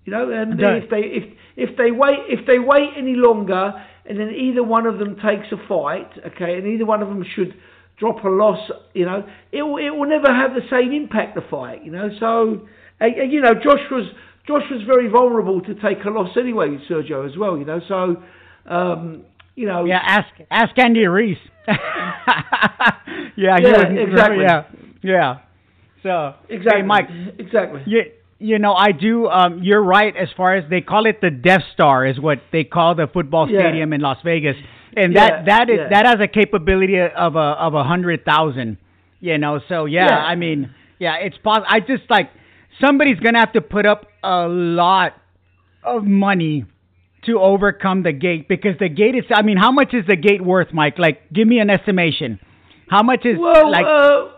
[0.05, 1.25] You know, and if they if
[1.57, 3.73] if they wait if they wait any longer,
[4.07, 7.25] and then either one of them takes a fight, okay, and either one of them
[7.37, 7.55] should
[8.01, 8.59] drop a loss,
[8.95, 12.09] you know, it will, it will never have the same impact the fight, you know.
[12.19, 12.67] So,
[13.01, 14.07] uh, you know, Josh was
[14.47, 17.81] Josh was very vulnerable to take a loss anyway, Sergio as well, you know.
[17.87, 18.23] So,
[18.71, 19.23] um,
[19.55, 21.37] you know, yeah, ask ask Andy Ruiz.
[21.69, 21.75] yeah,
[23.37, 24.45] yeah, exactly.
[24.45, 24.65] Yeah,
[25.03, 25.39] yeah.
[26.03, 27.09] So exactly, hey, Mike.
[27.39, 27.83] Exactly.
[27.87, 28.03] Yeah,
[28.39, 29.27] you know, I do.
[29.29, 30.17] Um, you're right.
[30.17, 33.47] As far as they call it, the Death Star is what they call the football
[33.47, 33.97] stadium yeah.
[33.97, 34.57] in Las Vegas
[34.97, 35.89] and yeah, that that is yeah.
[35.91, 38.79] that has a capability of a of a hundred thousand.
[39.21, 41.67] You know, so yeah, yeah, I mean, yeah, it's possible.
[41.69, 42.31] I just like
[42.81, 45.15] somebody's gonna have to put up a lot
[45.83, 46.67] of money
[47.27, 49.25] to overcome the gate because the gate is.
[49.35, 50.99] I mean, how much is the gate worth, Mike?
[50.99, 52.41] Like, give me an estimation.
[52.89, 53.71] How much is well?
[53.71, 54.29] like, uh, uh,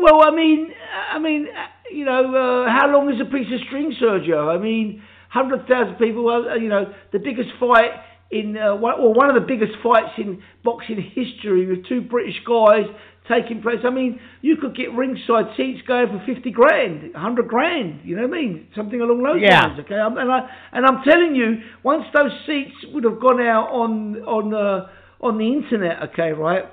[0.00, 0.70] well, I mean,
[1.12, 1.46] I mean,
[1.90, 4.54] you know, uh, how long is a piece of string, Sergio?
[4.54, 6.24] I mean, hundred thousand people.
[6.24, 7.92] Well, you know, the biggest fight
[8.30, 12.36] in uh, one, or one of the biggest fights in boxing history with two British
[12.46, 12.84] guys
[13.28, 13.78] taking place.
[13.84, 18.00] I mean, you could get ringside seats going for fifty grand, hundred grand.
[18.04, 18.68] You know what I mean?
[18.74, 19.66] Something along those yeah.
[19.66, 19.80] lines.
[19.80, 24.16] Okay, and I and I'm telling you, once those seats would have gone out on
[24.22, 24.88] on uh,
[25.20, 26.64] on the internet, okay, right?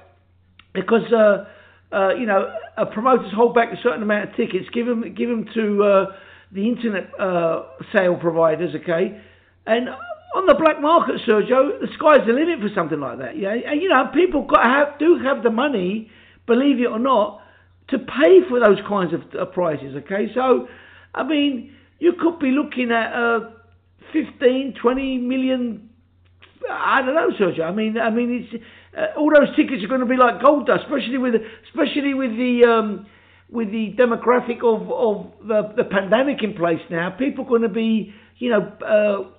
[0.73, 1.45] Because uh,
[1.95, 5.29] uh, you know, uh, promoters hold back a certain amount of tickets, give them give
[5.29, 6.05] them to uh,
[6.51, 7.63] the internet uh,
[7.93, 9.19] sale providers, okay,
[9.65, 9.89] and
[10.35, 13.37] on the black market, Sergio, the sky's the limit for something like that.
[13.37, 16.11] Yeah, and you know, people got have do have the money,
[16.47, 17.41] believe it or not,
[17.89, 19.95] to pay for those kinds of prices.
[20.03, 20.67] Okay, so
[21.13, 23.51] I mean, you could be looking at uh,
[24.13, 25.89] 15, 20 million.
[26.69, 27.61] I don't know, Sergio.
[27.61, 28.63] I mean, I mean, it's
[28.97, 31.35] uh, all those tickets are going to be like gold dust, especially with
[31.69, 32.63] especially with the.
[32.65, 33.07] Um,
[33.49, 37.69] with the demographic of, of the, the pandemic in place now, people are going to
[37.69, 39.29] be, you know, uh,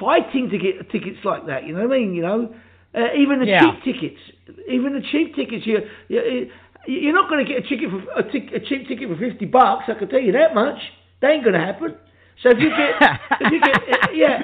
[0.00, 1.64] fighting to get tickets like that.
[1.66, 2.14] You know what I mean?
[2.14, 2.54] You know,
[2.94, 3.60] uh, even the yeah.
[3.60, 4.20] cheap tickets,
[4.68, 5.78] even the cheap tickets, you
[6.08, 6.50] you
[6.86, 9.84] you're not going to get a ticket for a, cheap ticket for fifty bucks.
[9.88, 10.78] I can tell you that much.
[11.20, 11.96] That ain't going to happen.
[12.42, 14.42] So if you get, if you get, uh, yeah,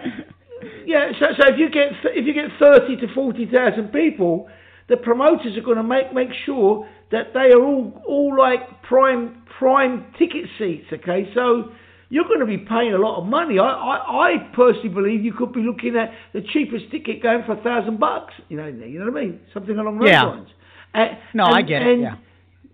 [0.86, 1.12] yeah.
[1.18, 4.48] So, so if you get if you get thirty to forty thousand people,
[4.88, 9.42] the promoters are going to make make sure that they are all all like prime
[9.58, 10.86] prime ticket seats.
[10.92, 11.72] Okay, so
[12.10, 13.58] you're going to be paying a lot of money.
[13.58, 17.52] I, I, I personally believe you could be looking at the cheapest ticket going for
[17.52, 18.32] a thousand bucks.
[18.48, 19.40] You know, you know what I mean?
[19.52, 20.22] Something along those yeah.
[20.24, 20.48] lines.
[20.94, 22.00] And, no, and, I get and, it.
[22.00, 22.16] Yeah.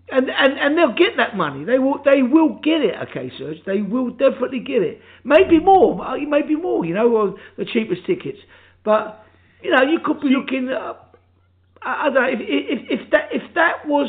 [0.07, 1.65] And, and and they'll get that money.
[1.65, 2.93] They will they will get it.
[3.09, 3.57] Okay, Serge.
[3.65, 5.01] They will definitely get it.
[5.23, 5.99] Maybe more.
[5.99, 6.85] Uh, maybe more.
[6.85, 8.37] You know, the cheapest tickets.
[8.83, 9.25] But
[9.63, 10.69] you know, you could be looking.
[10.69, 11.17] At,
[11.81, 14.07] I don't know if, if if that if that was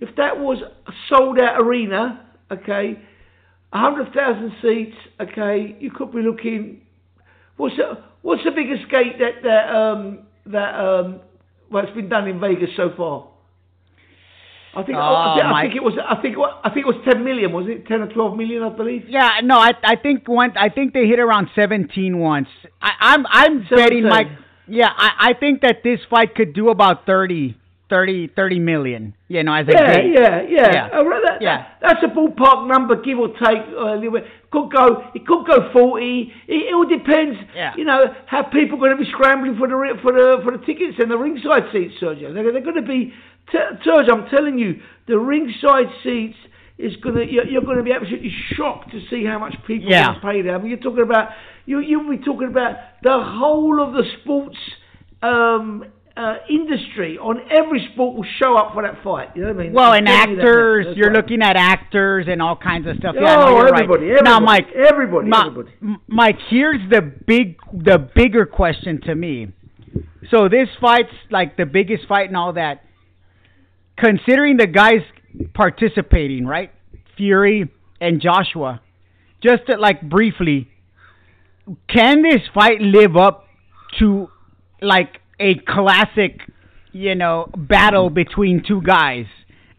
[0.00, 2.26] if that was a sold out arena.
[2.50, 2.98] Okay
[3.72, 6.82] 100,000 seats, okay, you could be looking.
[7.56, 11.20] What's the, what's the biggest gate that that um, that um,
[11.70, 13.28] well, it's been done in Vegas so far?
[14.74, 17.02] I think, oh, I, think I think it was I think I think it was
[17.12, 17.86] 10 million, was it?
[17.86, 19.04] 10 or 12 million, I believe.
[19.08, 22.48] Yeah, no, I I think one I think they hit around 17 once.
[22.80, 27.04] I, I'm I'm betting my yeah, I I think that this fight could do about
[27.04, 27.56] 30
[27.90, 30.12] 30, 30 million, you know, as a yeah, gate.
[30.14, 30.86] Yeah, yeah, yeah.
[30.86, 31.66] Uh, that, yeah.
[31.82, 33.66] That's a ballpark number, give or take.
[33.68, 34.24] Uh, a little bit.
[34.50, 36.32] could go, it could go forty.
[36.46, 37.36] It, it all depends.
[37.54, 37.74] Yeah.
[37.76, 40.64] You know how people are going to be scrambling for the for the for the
[40.64, 42.32] tickets and the ringside seats, Sergio.
[42.32, 43.12] They're, they're going to be,
[43.50, 44.10] t- Sergio.
[44.10, 46.38] I'm telling you, the ringside seats
[46.78, 49.90] is going to you're, you're going to be absolutely shocked to see how much people
[49.90, 50.14] yeah.
[50.14, 50.54] are pay there.
[50.54, 51.30] I mean, you're talking about
[51.66, 54.56] you you'll be talking about the whole of the sports.
[55.22, 55.84] Um,
[56.16, 59.28] uh, industry on every sport will show up for that fight.
[59.34, 59.72] You know what I mean?
[59.72, 63.14] Well, and actors, you are looking at actors and all kinds of stuff.
[63.18, 64.18] Oh, no, everybody, right.
[64.18, 64.22] everybody.
[64.22, 65.70] Now, Mike, everybody, Ma- everybody.
[66.08, 69.52] Mike, here's the big, the bigger question to me.
[70.30, 72.84] so this fight's like the biggest fight and all that.
[73.96, 75.02] Considering the guys
[75.54, 76.72] participating, right?
[77.16, 77.70] Fury
[78.00, 78.80] and Joshua.
[79.42, 80.68] Just to, like briefly,
[81.88, 83.46] can this fight live up
[83.98, 84.28] to
[84.82, 86.40] like a classic,
[86.92, 89.26] you know, battle between two guys?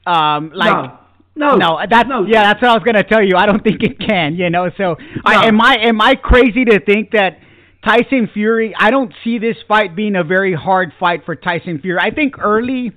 [0.06, 0.92] Um, like
[1.36, 2.26] no, no, that's no.
[2.26, 3.36] yeah, that's what I was gonna tell you.
[3.38, 4.70] I don't think it can, you know.
[4.78, 7.40] So, I, am I am I crazy to think that
[7.86, 8.74] Tyson Fury?
[8.78, 12.00] I don't see this fight being a very hard fight for Tyson Fury.
[12.02, 12.92] I think early,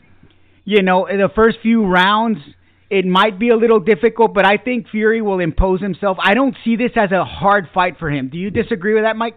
[0.64, 2.38] you know, in the first few rounds,
[2.90, 6.18] it might be a little difficult, but I think Fury will impose himself.
[6.20, 8.30] I don't see this as a hard fight for him.
[8.30, 9.36] Do you disagree with that, Mike?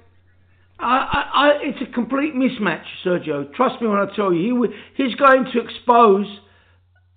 [0.79, 3.51] I, I, it's a complete mismatch, Sergio.
[3.53, 4.63] Trust me when I tell you,
[4.95, 6.25] he he's going to expose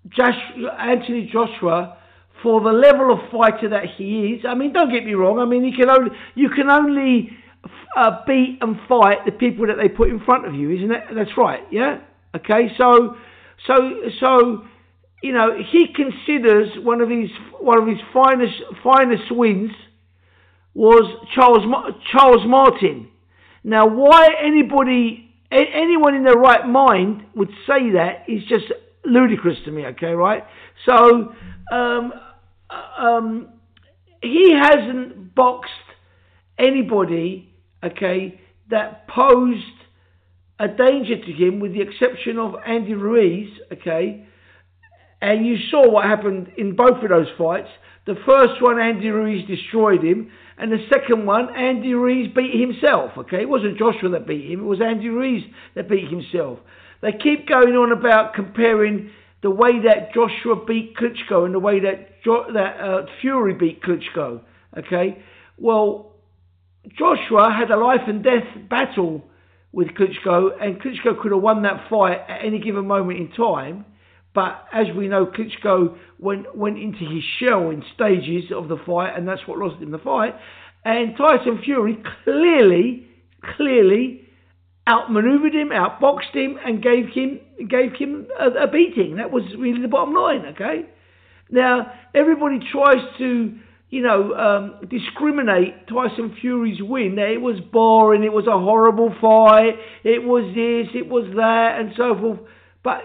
[0.09, 0.38] Josh,
[0.79, 1.99] Anthony Joshua
[2.42, 4.44] for the level of fighter that he is.
[4.49, 5.38] I mean, don't get me wrong.
[5.38, 7.31] I mean, you can only you can only
[7.96, 11.05] uh, beat and fight the people that they put in front of you, isn't it?
[11.14, 11.61] That's right.
[11.70, 12.01] Yeah.
[12.35, 12.70] Okay.
[12.79, 13.16] So,
[13.66, 13.75] so,
[14.20, 14.64] so,
[15.23, 17.29] you know, he considers one of his
[17.61, 19.73] one of his finest finest wins
[20.75, 21.64] was Charles
[22.11, 23.09] Charles Martin.
[23.62, 28.66] Now, why anybody anyone in their right mind would say that is just
[29.05, 29.87] ludicrous to me.
[29.87, 30.44] Okay, right?
[30.87, 31.35] So
[31.73, 32.12] um,
[32.70, 33.49] uh, um,
[34.23, 35.70] he hasn't boxed
[36.59, 37.53] anybody.
[37.83, 39.64] Okay, that posed
[40.59, 43.49] a danger to him, with the exception of Andy Ruiz.
[43.73, 44.27] Okay,
[45.20, 47.68] and you saw what happened in both of those fights.
[48.06, 53.12] The first one, Andy Ruiz destroyed him, and the second one, Andy Ruiz beat himself.
[53.18, 56.59] Okay, it wasn't Joshua that beat him; it was Andy Ruiz that beat himself.
[57.02, 59.11] They keep going on about comparing
[59.42, 63.83] the way that Joshua beat Klitschko and the way that jo- that uh, Fury beat
[63.83, 64.40] Klitschko.
[64.78, 65.22] Okay,
[65.59, 66.14] well,
[66.98, 69.24] Joshua had a life and death battle
[69.72, 73.85] with Klitschko, and Klitschko could have won that fight at any given moment in time.
[74.35, 79.16] But as we know, Klitschko went went into his shell in stages of the fight,
[79.16, 80.35] and that's what lost him the fight.
[80.85, 83.07] And Tyson Fury clearly,
[83.57, 84.29] clearly
[84.88, 89.16] outmaneuvered him, outboxed him, and gave him gave him a, a, beating.
[89.16, 90.55] That was really the bottom line.
[90.55, 90.87] Okay.
[91.51, 93.59] Now everybody tries to
[93.90, 97.19] you know um, discriminate Tyson Fury's win.
[97.19, 101.93] It was boring, it was a horrible fight, it was this, it was that, and
[101.97, 102.38] so forth.
[102.83, 103.03] But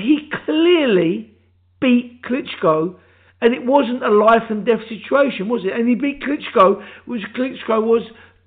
[0.00, 1.32] he clearly
[1.80, 2.96] beat Klitschko.
[3.42, 5.72] And it wasn't a life and death situation, was it?
[5.72, 8.02] And he beat Klitschko, which Klitschko was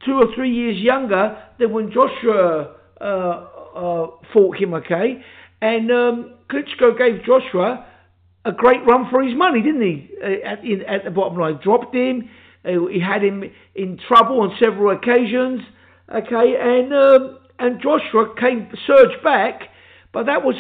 [0.06, 5.24] two or three years younger than when Joshua uh, uh, fought him, okay?
[5.62, 7.88] And um, Klitschko gave Joshua
[8.46, 10.10] a great run for his money, didn't he?
[10.22, 12.30] Uh, at, in, at the bottom line, dropped him.
[12.66, 15.62] Uh, he had him in trouble on several occasions,
[16.14, 16.56] okay?
[16.60, 19.70] And um, and Joshua came surged back,
[20.12, 20.56] but that was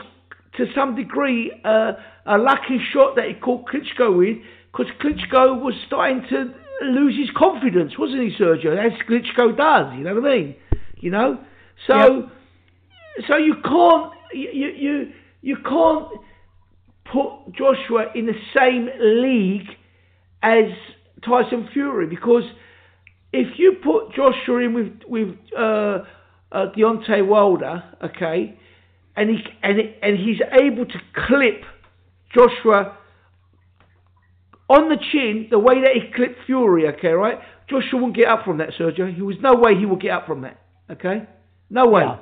[0.57, 1.93] to some degree uh,
[2.25, 4.37] a lucky shot that he caught Klitschko with,
[4.71, 8.77] because Klitschko was starting to lose his confidence, wasn't he, Sergio?
[8.77, 10.55] As Klitschko does, you know what I mean?
[10.99, 11.39] You know,
[11.87, 13.27] so yep.
[13.27, 15.11] so you can't you you
[15.41, 16.07] you can't
[17.11, 19.67] put Joshua in the same league
[20.41, 20.65] as
[21.25, 22.43] Tyson Fury because
[23.31, 25.99] if you put Joshua in with with uh,
[26.51, 28.57] uh, Deontay Wilder, okay,
[29.15, 31.63] and he and and he's able to clip
[32.33, 32.97] Joshua
[34.69, 37.37] on the chin, the way that he clipped Fury, okay, right?
[37.69, 39.15] Joshua won't get up from that, Sergio.
[39.15, 41.27] There was no way he will get up from that, okay?
[41.69, 42.03] No way.
[42.03, 42.17] Yeah.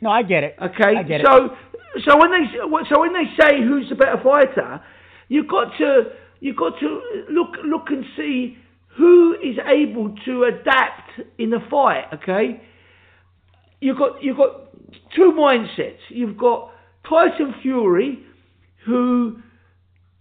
[0.00, 0.56] No, I get it.
[0.60, 2.02] Okay, I get so it.
[2.04, 2.46] so when they
[2.90, 4.80] so when they say who's the better fighter,
[5.28, 6.02] you've got to
[6.40, 7.00] you've got to
[7.30, 8.58] look look and see
[8.96, 12.04] who is able to adapt in the fight.
[12.14, 12.60] Okay,
[13.82, 14.70] you've got you've got
[15.14, 15.98] two mindsets.
[16.08, 16.70] You've got
[17.08, 18.20] Tyson Fury,
[18.86, 19.40] who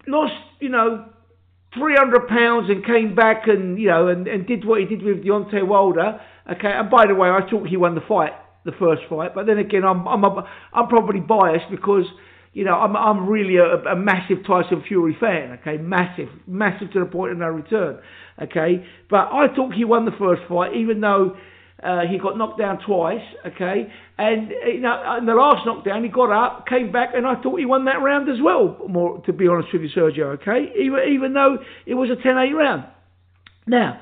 [0.08, 1.06] lost you know
[1.78, 5.24] 300 pounds and came back and you know and, and did what he did with
[5.24, 6.20] Deontay Wilder.
[6.52, 8.32] Okay, and by the way, I thought he won the fight,
[8.66, 9.34] the first fight.
[9.36, 12.06] But then again, I'm I'm a, I'm probably biased because
[12.54, 15.60] you know I'm I'm really a, a massive Tyson Fury fan.
[15.62, 18.00] Okay, massive, massive to the point of no return.
[18.42, 21.38] Okay, but I thought he won the first fight, even though
[21.84, 26.04] uh, he got knocked down twice, okay, and uh, you know, in the last knockdown
[26.04, 28.78] he got up, came back, and I thought he won that round as well.
[28.88, 32.54] More to be honest with you, Sergio, okay, even, even though it was a 10-8
[32.54, 32.86] round.
[33.66, 34.02] Now,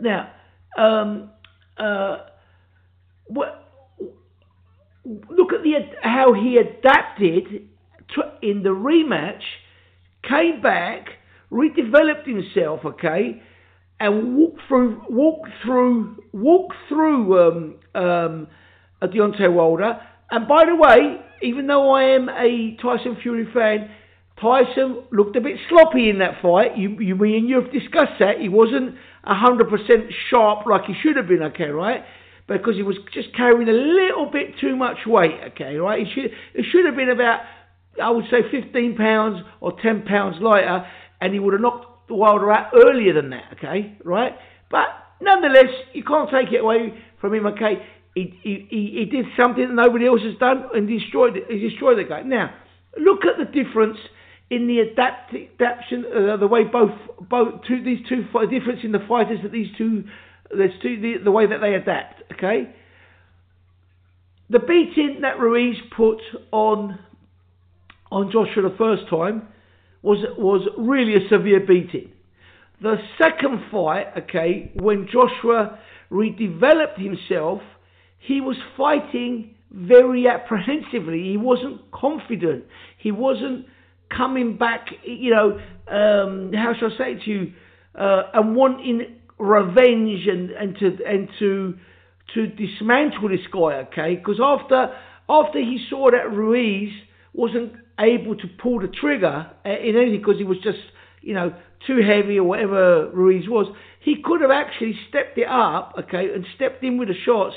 [0.00, 0.30] now,
[0.78, 1.30] um,
[1.76, 2.18] uh,
[3.26, 3.68] what,
[5.04, 7.68] look at the how he adapted
[8.14, 9.42] to, in the rematch,
[10.26, 11.08] came back,
[11.50, 13.42] redeveloped himself, okay
[14.02, 18.48] and walk through, walk through, walk through um, um,
[19.00, 20.00] uh, Deontay Wilder.
[20.28, 23.88] And by the way, even though I am a Tyson Fury fan,
[24.40, 26.76] Tyson looked a bit sloppy in that fight.
[26.76, 28.40] You, you, and you have discussed that.
[28.40, 32.02] He wasn't 100% sharp like he should have been, okay, right?
[32.48, 36.04] Because he was just carrying a little bit too much weight, okay, right?
[36.04, 37.42] He should, it should have been about,
[38.02, 40.88] I would say, 15 pounds or 10 pounds lighter,
[41.20, 44.34] and he would have knocked Wilder out earlier than that, okay, right?
[44.70, 44.88] But
[45.20, 47.84] nonetheless, you can't take it away from him, okay?
[48.14, 51.44] He, he, he, did something that nobody else has done and destroyed, it.
[51.48, 52.22] he destroyed the guy.
[52.22, 52.54] Now,
[52.98, 53.96] look at the difference
[54.50, 56.90] in the adapt, adaptation, uh, the way both
[57.20, 60.04] both two these two difference in the fighters that these two
[60.54, 62.22] there's two the, the way that they adapt.
[62.32, 62.68] Okay,
[64.50, 66.18] the beating that Ruiz put
[66.50, 66.98] on
[68.10, 69.48] on Joshua the first time
[70.02, 72.12] was was really a severe beating.
[72.80, 75.78] The second fight, okay, when Joshua
[76.10, 77.60] redeveloped himself,
[78.18, 81.30] he was fighting very apprehensively.
[81.30, 82.64] He wasn't confident.
[82.98, 83.66] He wasn't
[84.14, 87.52] coming back, you know, um, how shall I say it to you,
[87.94, 91.74] uh, and wanting revenge and, and to and to
[92.34, 94.16] to dismantle this guy, okay?
[94.16, 94.94] Because after
[95.28, 96.92] after he saw that Ruiz
[97.32, 100.78] wasn't able to pull the trigger eh, in anything because he was just
[101.20, 101.54] you know
[101.86, 106.46] too heavy or whatever Ruiz was, he could have actually stepped it up, okay, and
[106.54, 107.54] stepped in with the shots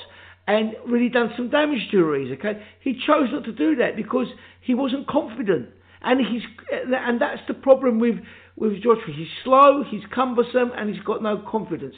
[0.48, 2.64] and really done some damage to Ruiz, okay?
[2.80, 4.28] He chose not to do that because
[4.62, 5.70] he wasn't confident
[6.06, 8.16] and he's eh, and that's the problem with
[8.56, 9.14] with Joshua.
[9.14, 11.96] He's slow, he's cumbersome, and he's got no confidence.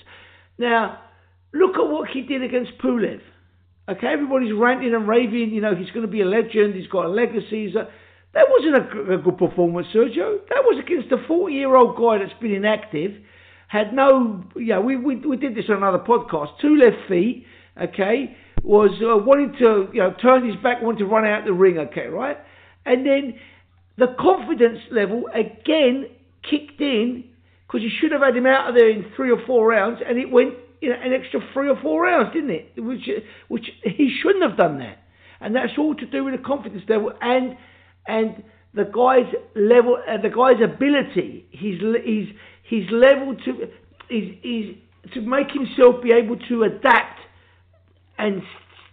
[0.57, 0.99] Now,
[1.53, 3.21] look at what he did against Pulev.
[3.89, 5.51] Okay, everybody's ranting and raving.
[5.51, 6.75] You know, he's going to be a legend.
[6.75, 7.73] He's got a legacy.
[7.73, 7.87] A,
[8.33, 10.39] that wasn't a, a, good performance, Sergio.
[10.49, 13.13] That was against a 40-year-old guy that's been inactive,
[13.69, 14.43] had no.
[14.55, 16.59] Yeah, we, we we did this on another podcast.
[16.61, 17.45] Two left feet.
[17.81, 21.53] Okay, was uh, wanting to you know turn his back, wanting to run out the
[21.53, 21.77] ring.
[21.77, 22.37] Okay, right,
[22.85, 23.39] and then
[23.97, 26.07] the confidence level again
[26.49, 27.23] kicked in
[27.65, 30.17] because you should have had him out of there in three or four rounds, and
[30.17, 32.71] it went you know, an extra three or four rounds, didn't it?
[32.77, 33.09] Which
[33.47, 34.99] which he shouldn't have done that,
[35.41, 37.57] and that's all to do with the confidence level and
[38.07, 42.27] and the guy's level, uh, the guy's ability, his his
[42.63, 43.63] his level to
[44.09, 44.75] is is
[45.13, 47.19] to make himself be able to adapt
[48.17, 48.41] and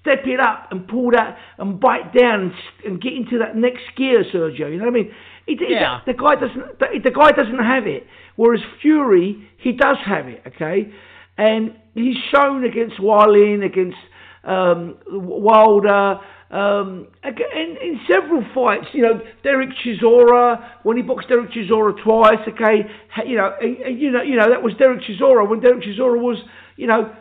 [0.00, 2.52] step it up and pull that and bite down and,
[2.84, 4.70] and get into that next gear, Sergio.
[4.70, 5.12] You know what I mean?
[5.46, 6.00] It, yeah.
[6.06, 6.78] the guy doesn't.
[6.78, 8.06] The, the guy doesn't have it.
[8.36, 10.42] Whereas Fury, he does have it.
[10.46, 10.92] Okay,
[11.36, 13.98] and he's shown against Wallin, against
[14.44, 16.20] um, Wilder.
[16.50, 22.38] Um, in, in several fights, you know, Derek Chisora, when he boxed Derek Chisora twice,
[22.46, 22.88] okay,
[23.26, 26.20] you know, and, and, you know, you know, that was Derek Chisora when Derek Chisora
[26.20, 26.38] was,
[26.76, 27.12] you know,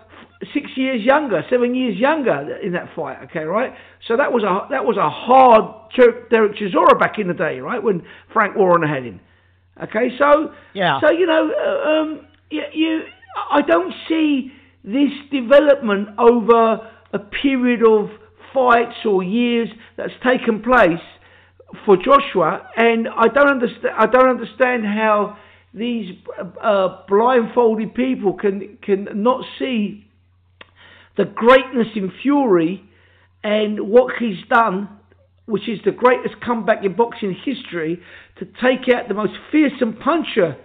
[0.53, 3.17] six years younger, seven years younger in that fight.
[3.23, 3.73] Okay, right?
[4.07, 5.89] So that was a that was a hard
[6.29, 7.81] Derek Chisora back in the day, right?
[7.81, 8.03] When
[8.33, 9.19] Frank Warren had him.
[9.81, 10.99] Okay, so yeah.
[11.01, 13.01] So you know, uh, um, you, you
[13.35, 14.51] I don't see
[14.83, 18.09] this development over a period of
[18.53, 21.01] fights or years that's taken place
[21.85, 23.95] for Joshua, and I don't understand.
[23.97, 25.37] I don't understand how
[25.73, 26.15] these
[26.61, 30.05] uh, blindfolded people can can not see
[31.17, 32.83] the greatness in Fury
[33.43, 34.89] and what he's done,
[35.45, 37.99] which is the greatest comeback in boxing history,
[38.39, 40.57] to take out the most fearsome puncher,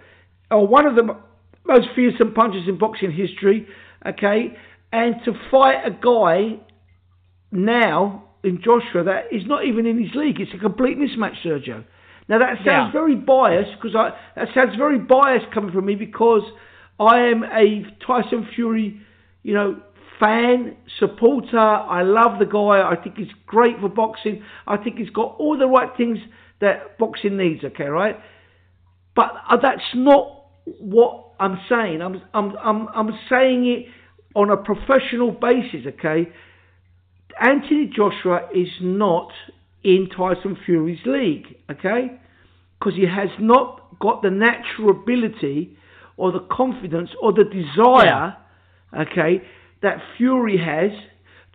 [0.51, 1.15] or one of the
[1.69, 3.67] most fearsome punches in boxing history,
[4.05, 4.57] okay,
[4.91, 6.59] and to fight a guy
[7.51, 10.39] now in Joshua that is not even in his league.
[10.39, 11.83] It's a complete mismatch, Sergio.
[12.27, 12.91] Now that sounds yeah.
[12.91, 16.43] very biased because I that sounds very biased coming from me because
[16.99, 19.01] I am a Tyson Fury,
[19.41, 19.81] you know,
[20.19, 21.57] fan, supporter.
[21.57, 22.87] I love the guy.
[22.87, 24.43] I think he's great for boxing.
[24.67, 26.19] I think he's got all the right things
[26.61, 27.63] that boxing needs.
[27.63, 28.17] Okay, right?
[29.15, 32.01] But uh, that's not what I'm saying.
[32.01, 33.85] I'm I'm I'm I'm saying it
[34.35, 35.85] on a professional basis.
[35.87, 36.29] Okay,
[37.39, 39.31] Anthony Joshua is not
[39.83, 41.57] in Tyson Fury's league.
[41.71, 42.19] Okay,
[42.79, 45.77] because he has not got the natural ability
[46.17, 48.35] or the confidence or the desire.
[48.93, 49.01] Yeah.
[49.01, 49.41] Okay,
[49.81, 50.91] that Fury has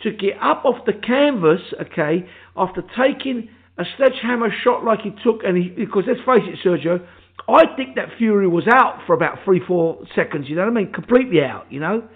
[0.02, 5.42] to get up off the canvas, okay, after taking a sledgehammer shot like he took,
[5.44, 7.04] and he, because let's face it, Sergio,
[7.48, 10.48] I think that Fury was out for about three, four seconds.
[10.48, 10.92] You know what I mean?
[10.92, 11.70] Completely out.
[11.70, 12.08] You know?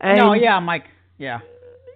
[0.00, 0.84] And no, yeah, Mike.
[1.18, 1.40] Yeah.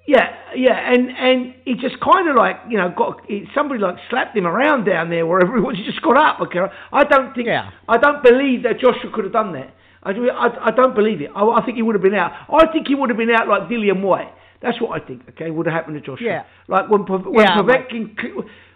[0.06, 3.20] Yeah, yeah, and and he just kind of like you know got
[3.54, 5.76] somebody like slapped him around down there wherever he was.
[5.76, 6.40] He just got up.
[6.40, 6.58] Okay,
[6.90, 7.46] I don't think.
[7.46, 7.70] Yeah.
[7.88, 9.72] I don't believe that Joshua could have done that.
[10.02, 11.30] I, I, I don't believe it.
[11.36, 12.32] I, I, think he would have been out.
[12.50, 14.32] I think he would have been out like Dillian Whyte.
[14.62, 15.22] That's what I think.
[15.30, 16.26] Okay, would have happened to Joshua.
[16.26, 16.42] Yeah.
[16.68, 18.14] Like when when Yeah, Povetkin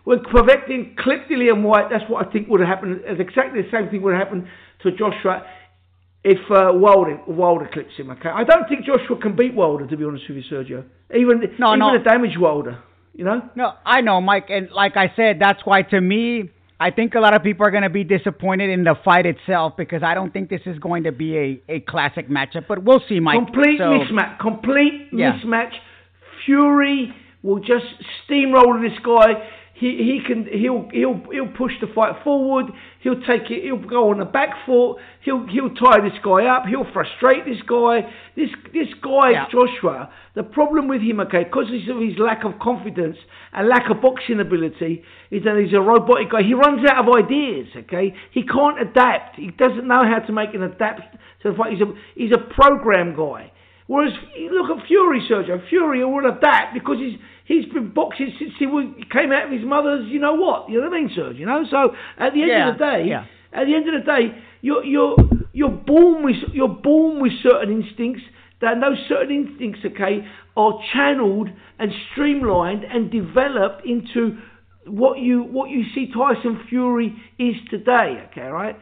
[0.04, 3.02] when Povetkin clipped Dillian Whyte, that's what I think would have happened.
[3.04, 4.46] It's exactly the same thing would have happened
[4.82, 5.44] to Joshua
[6.22, 8.10] if uh, Wilder Wilder clips him.
[8.10, 10.84] Okay, I don't think Joshua can beat Wilder to be honest with you, Sergio.
[11.14, 11.94] Even No, even no.
[11.94, 12.82] a damaged Wilder.
[13.12, 13.48] You know.
[13.54, 16.50] No, I know, Mike, and like I said, that's why to me,
[16.86, 19.72] I think a lot of people are going to be disappointed in the fight itself
[19.78, 22.66] because I don't think this is going to be a, a classic matchup.
[22.68, 23.36] But we'll see, Mike.
[23.46, 24.38] Complete So- mismatch.
[24.38, 25.32] Complete Yeah.
[25.32, 25.72] mismatch.
[26.44, 27.86] Fury will just
[28.28, 29.48] steamroll this guy.
[29.74, 32.66] He he can he'll he'll he'll push the fight forward.
[33.00, 33.64] He'll take it.
[33.64, 34.98] He'll go on the back foot.
[35.24, 36.66] He'll he'll tie this guy up.
[36.66, 38.06] He'll frustrate this guy.
[38.36, 39.46] This this guy Yeah.
[39.50, 40.10] Joshua.
[40.34, 43.16] The problem with him, okay, because of his lack of confidence
[43.52, 46.42] and lack of boxing ability, is that he's a robotic guy.
[46.42, 47.66] He runs out of ideas.
[47.76, 49.36] Okay, he can't adapt.
[49.36, 51.02] He doesn't know how to make an adapt
[51.42, 51.72] to the fight.
[51.72, 53.50] He's a he's a program guy.
[53.86, 54.14] Whereas
[54.50, 55.68] look at Fury, Sergio.
[55.68, 59.64] Fury will adapt because he's he's been boxing since he was, came out of his
[59.64, 60.08] mother's.
[60.08, 60.68] You know what?
[60.68, 61.38] You know what I mean, Sergio?
[61.38, 61.64] You know.
[61.70, 63.24] So at the end Yeah, of the day, yeah.
[63.52, 65.16] at the end of the day, you're you're
[65.52, 68.22] you're born with you're born with certain instincts.
[68.60, 70.26] That those certain instincts, okay,
[70.56, 74.38] are channeled and streamlined and developed into
[74.86, 78.26] what you what you see Tyson Fury is today.
[78.30, 78.76] Okay, right?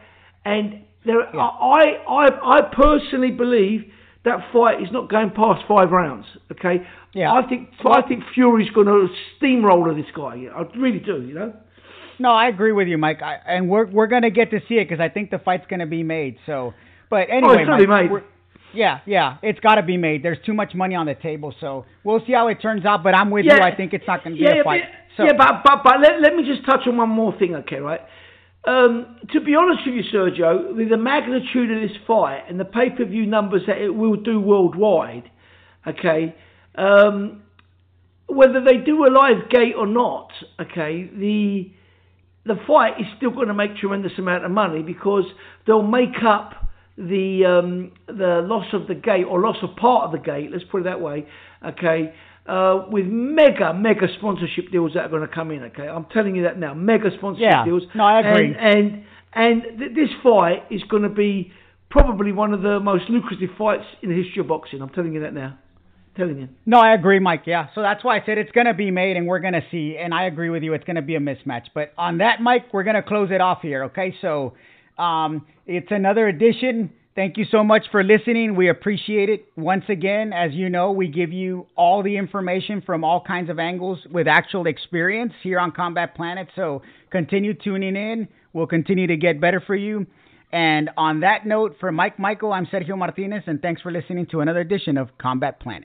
[0.45, 3.91] And there, I, I I personally believe
[4.25, 6.25] that fight is not going past five rounds.
[6.51, 6.85] Okay.
[7.13, 7.31] Yeah.
[7.31, 9.07] I think I think Fury's going to
[9.37, 10.45] steamroller this guy.
[10.55, 11.21] I really do.
[11.21, 11.53] You know.
[12.19, 13.21] No, I agree with you, Mike.
[13.21, 15.87] I, and we're we're gonna get to see it because I think the fight's gonna
[15.87, 16.37] be made.
[16.45, 16.73] So,
[17.09, 18.21] but oh, anyway, Oh, Mike, made.
[18.73, 20.23] Yeah, yeah, it's got to be made.
[20.23, 23.03] There's too much money on the table, so we'll see how it turns out.
[23.03, 23.51] But I'm with you.
[23.51, 24.81] I think it's not going to be yeah, a fight.
[25.15, 27.77] So, yeah, but but but let, let me just touch on one more thing, okay,
[27.77, 28.01] right?
[28.65, 32.65] Um, to be honest with you, Sergio, with the magnitude of this fight and the
[32.65, 35.29] pay per view numbers that it will do worldwide,
[35.85, 36.33] okay,
[36.75, 37.43] um,
[38.27, 40.29] whether they do a live gate or not,
[40.61, 41.71] okay, the
[42.45, 45.23] the fight is still going to make tremendous amount of money because
[45.65, 50.11] they'll make up the um, the loss of the gate or loss of part of
[50.11, 50.51] the gate.
[50.51, 51.27] Let's put it that way.
[51.65, 52.13] Okay.
[52.45, 55.63] Uh, with mega, mega sponsorship deals that are going to come in.
[55.63, 56.73] Okay, I'm telling you that now.
[56.73, 57.63] Mega sponsorship Yeah.
[57.63, 57.83] deals.
[57.95, 58.53] No, I agree.
[58.59, 61.53] And and, and th- this fight is going to be
[61.89, 64.81] probably one of the most lucrative fights in the history of boxing.
[64.81, 65.57] I'm telling you that now.
[66.17, 66.49] telling you.
[66.65, 67.43] no, I agree, Mike.
[67.45, 69.63] Yeah, so that's why I said it's going to be made, and we're going to
[69.71, 69.95] see.
[69.97, 70.73] And I agree with you.
[70.73, 71.67] It's going to be a mismatch.
[71.73, 73.85] But on that, Mike, we're going to close it off here.
[73.85, 74.53] Okay, so
[74.97, 76.91] um, it's another edition.
[77.15, 78.55] Thank you so much for listening.
[78.55, 79.45] We appreciate it.
[79.55, 83.59] Once again, as you know, we give you all the information from all kinds of
[83.59, 86.47] angles with actual experience here on Combat Planet.
[86.55, 88.27] So continue tuning in.
[88.53, 90.07] We'll continue to get better for you.
[90.51, 94.41] And on that note, for Mike Michael, I'm Sergio Martinez, and thanks for listening to
[94.41, 95.81] another edition of Combat Planet.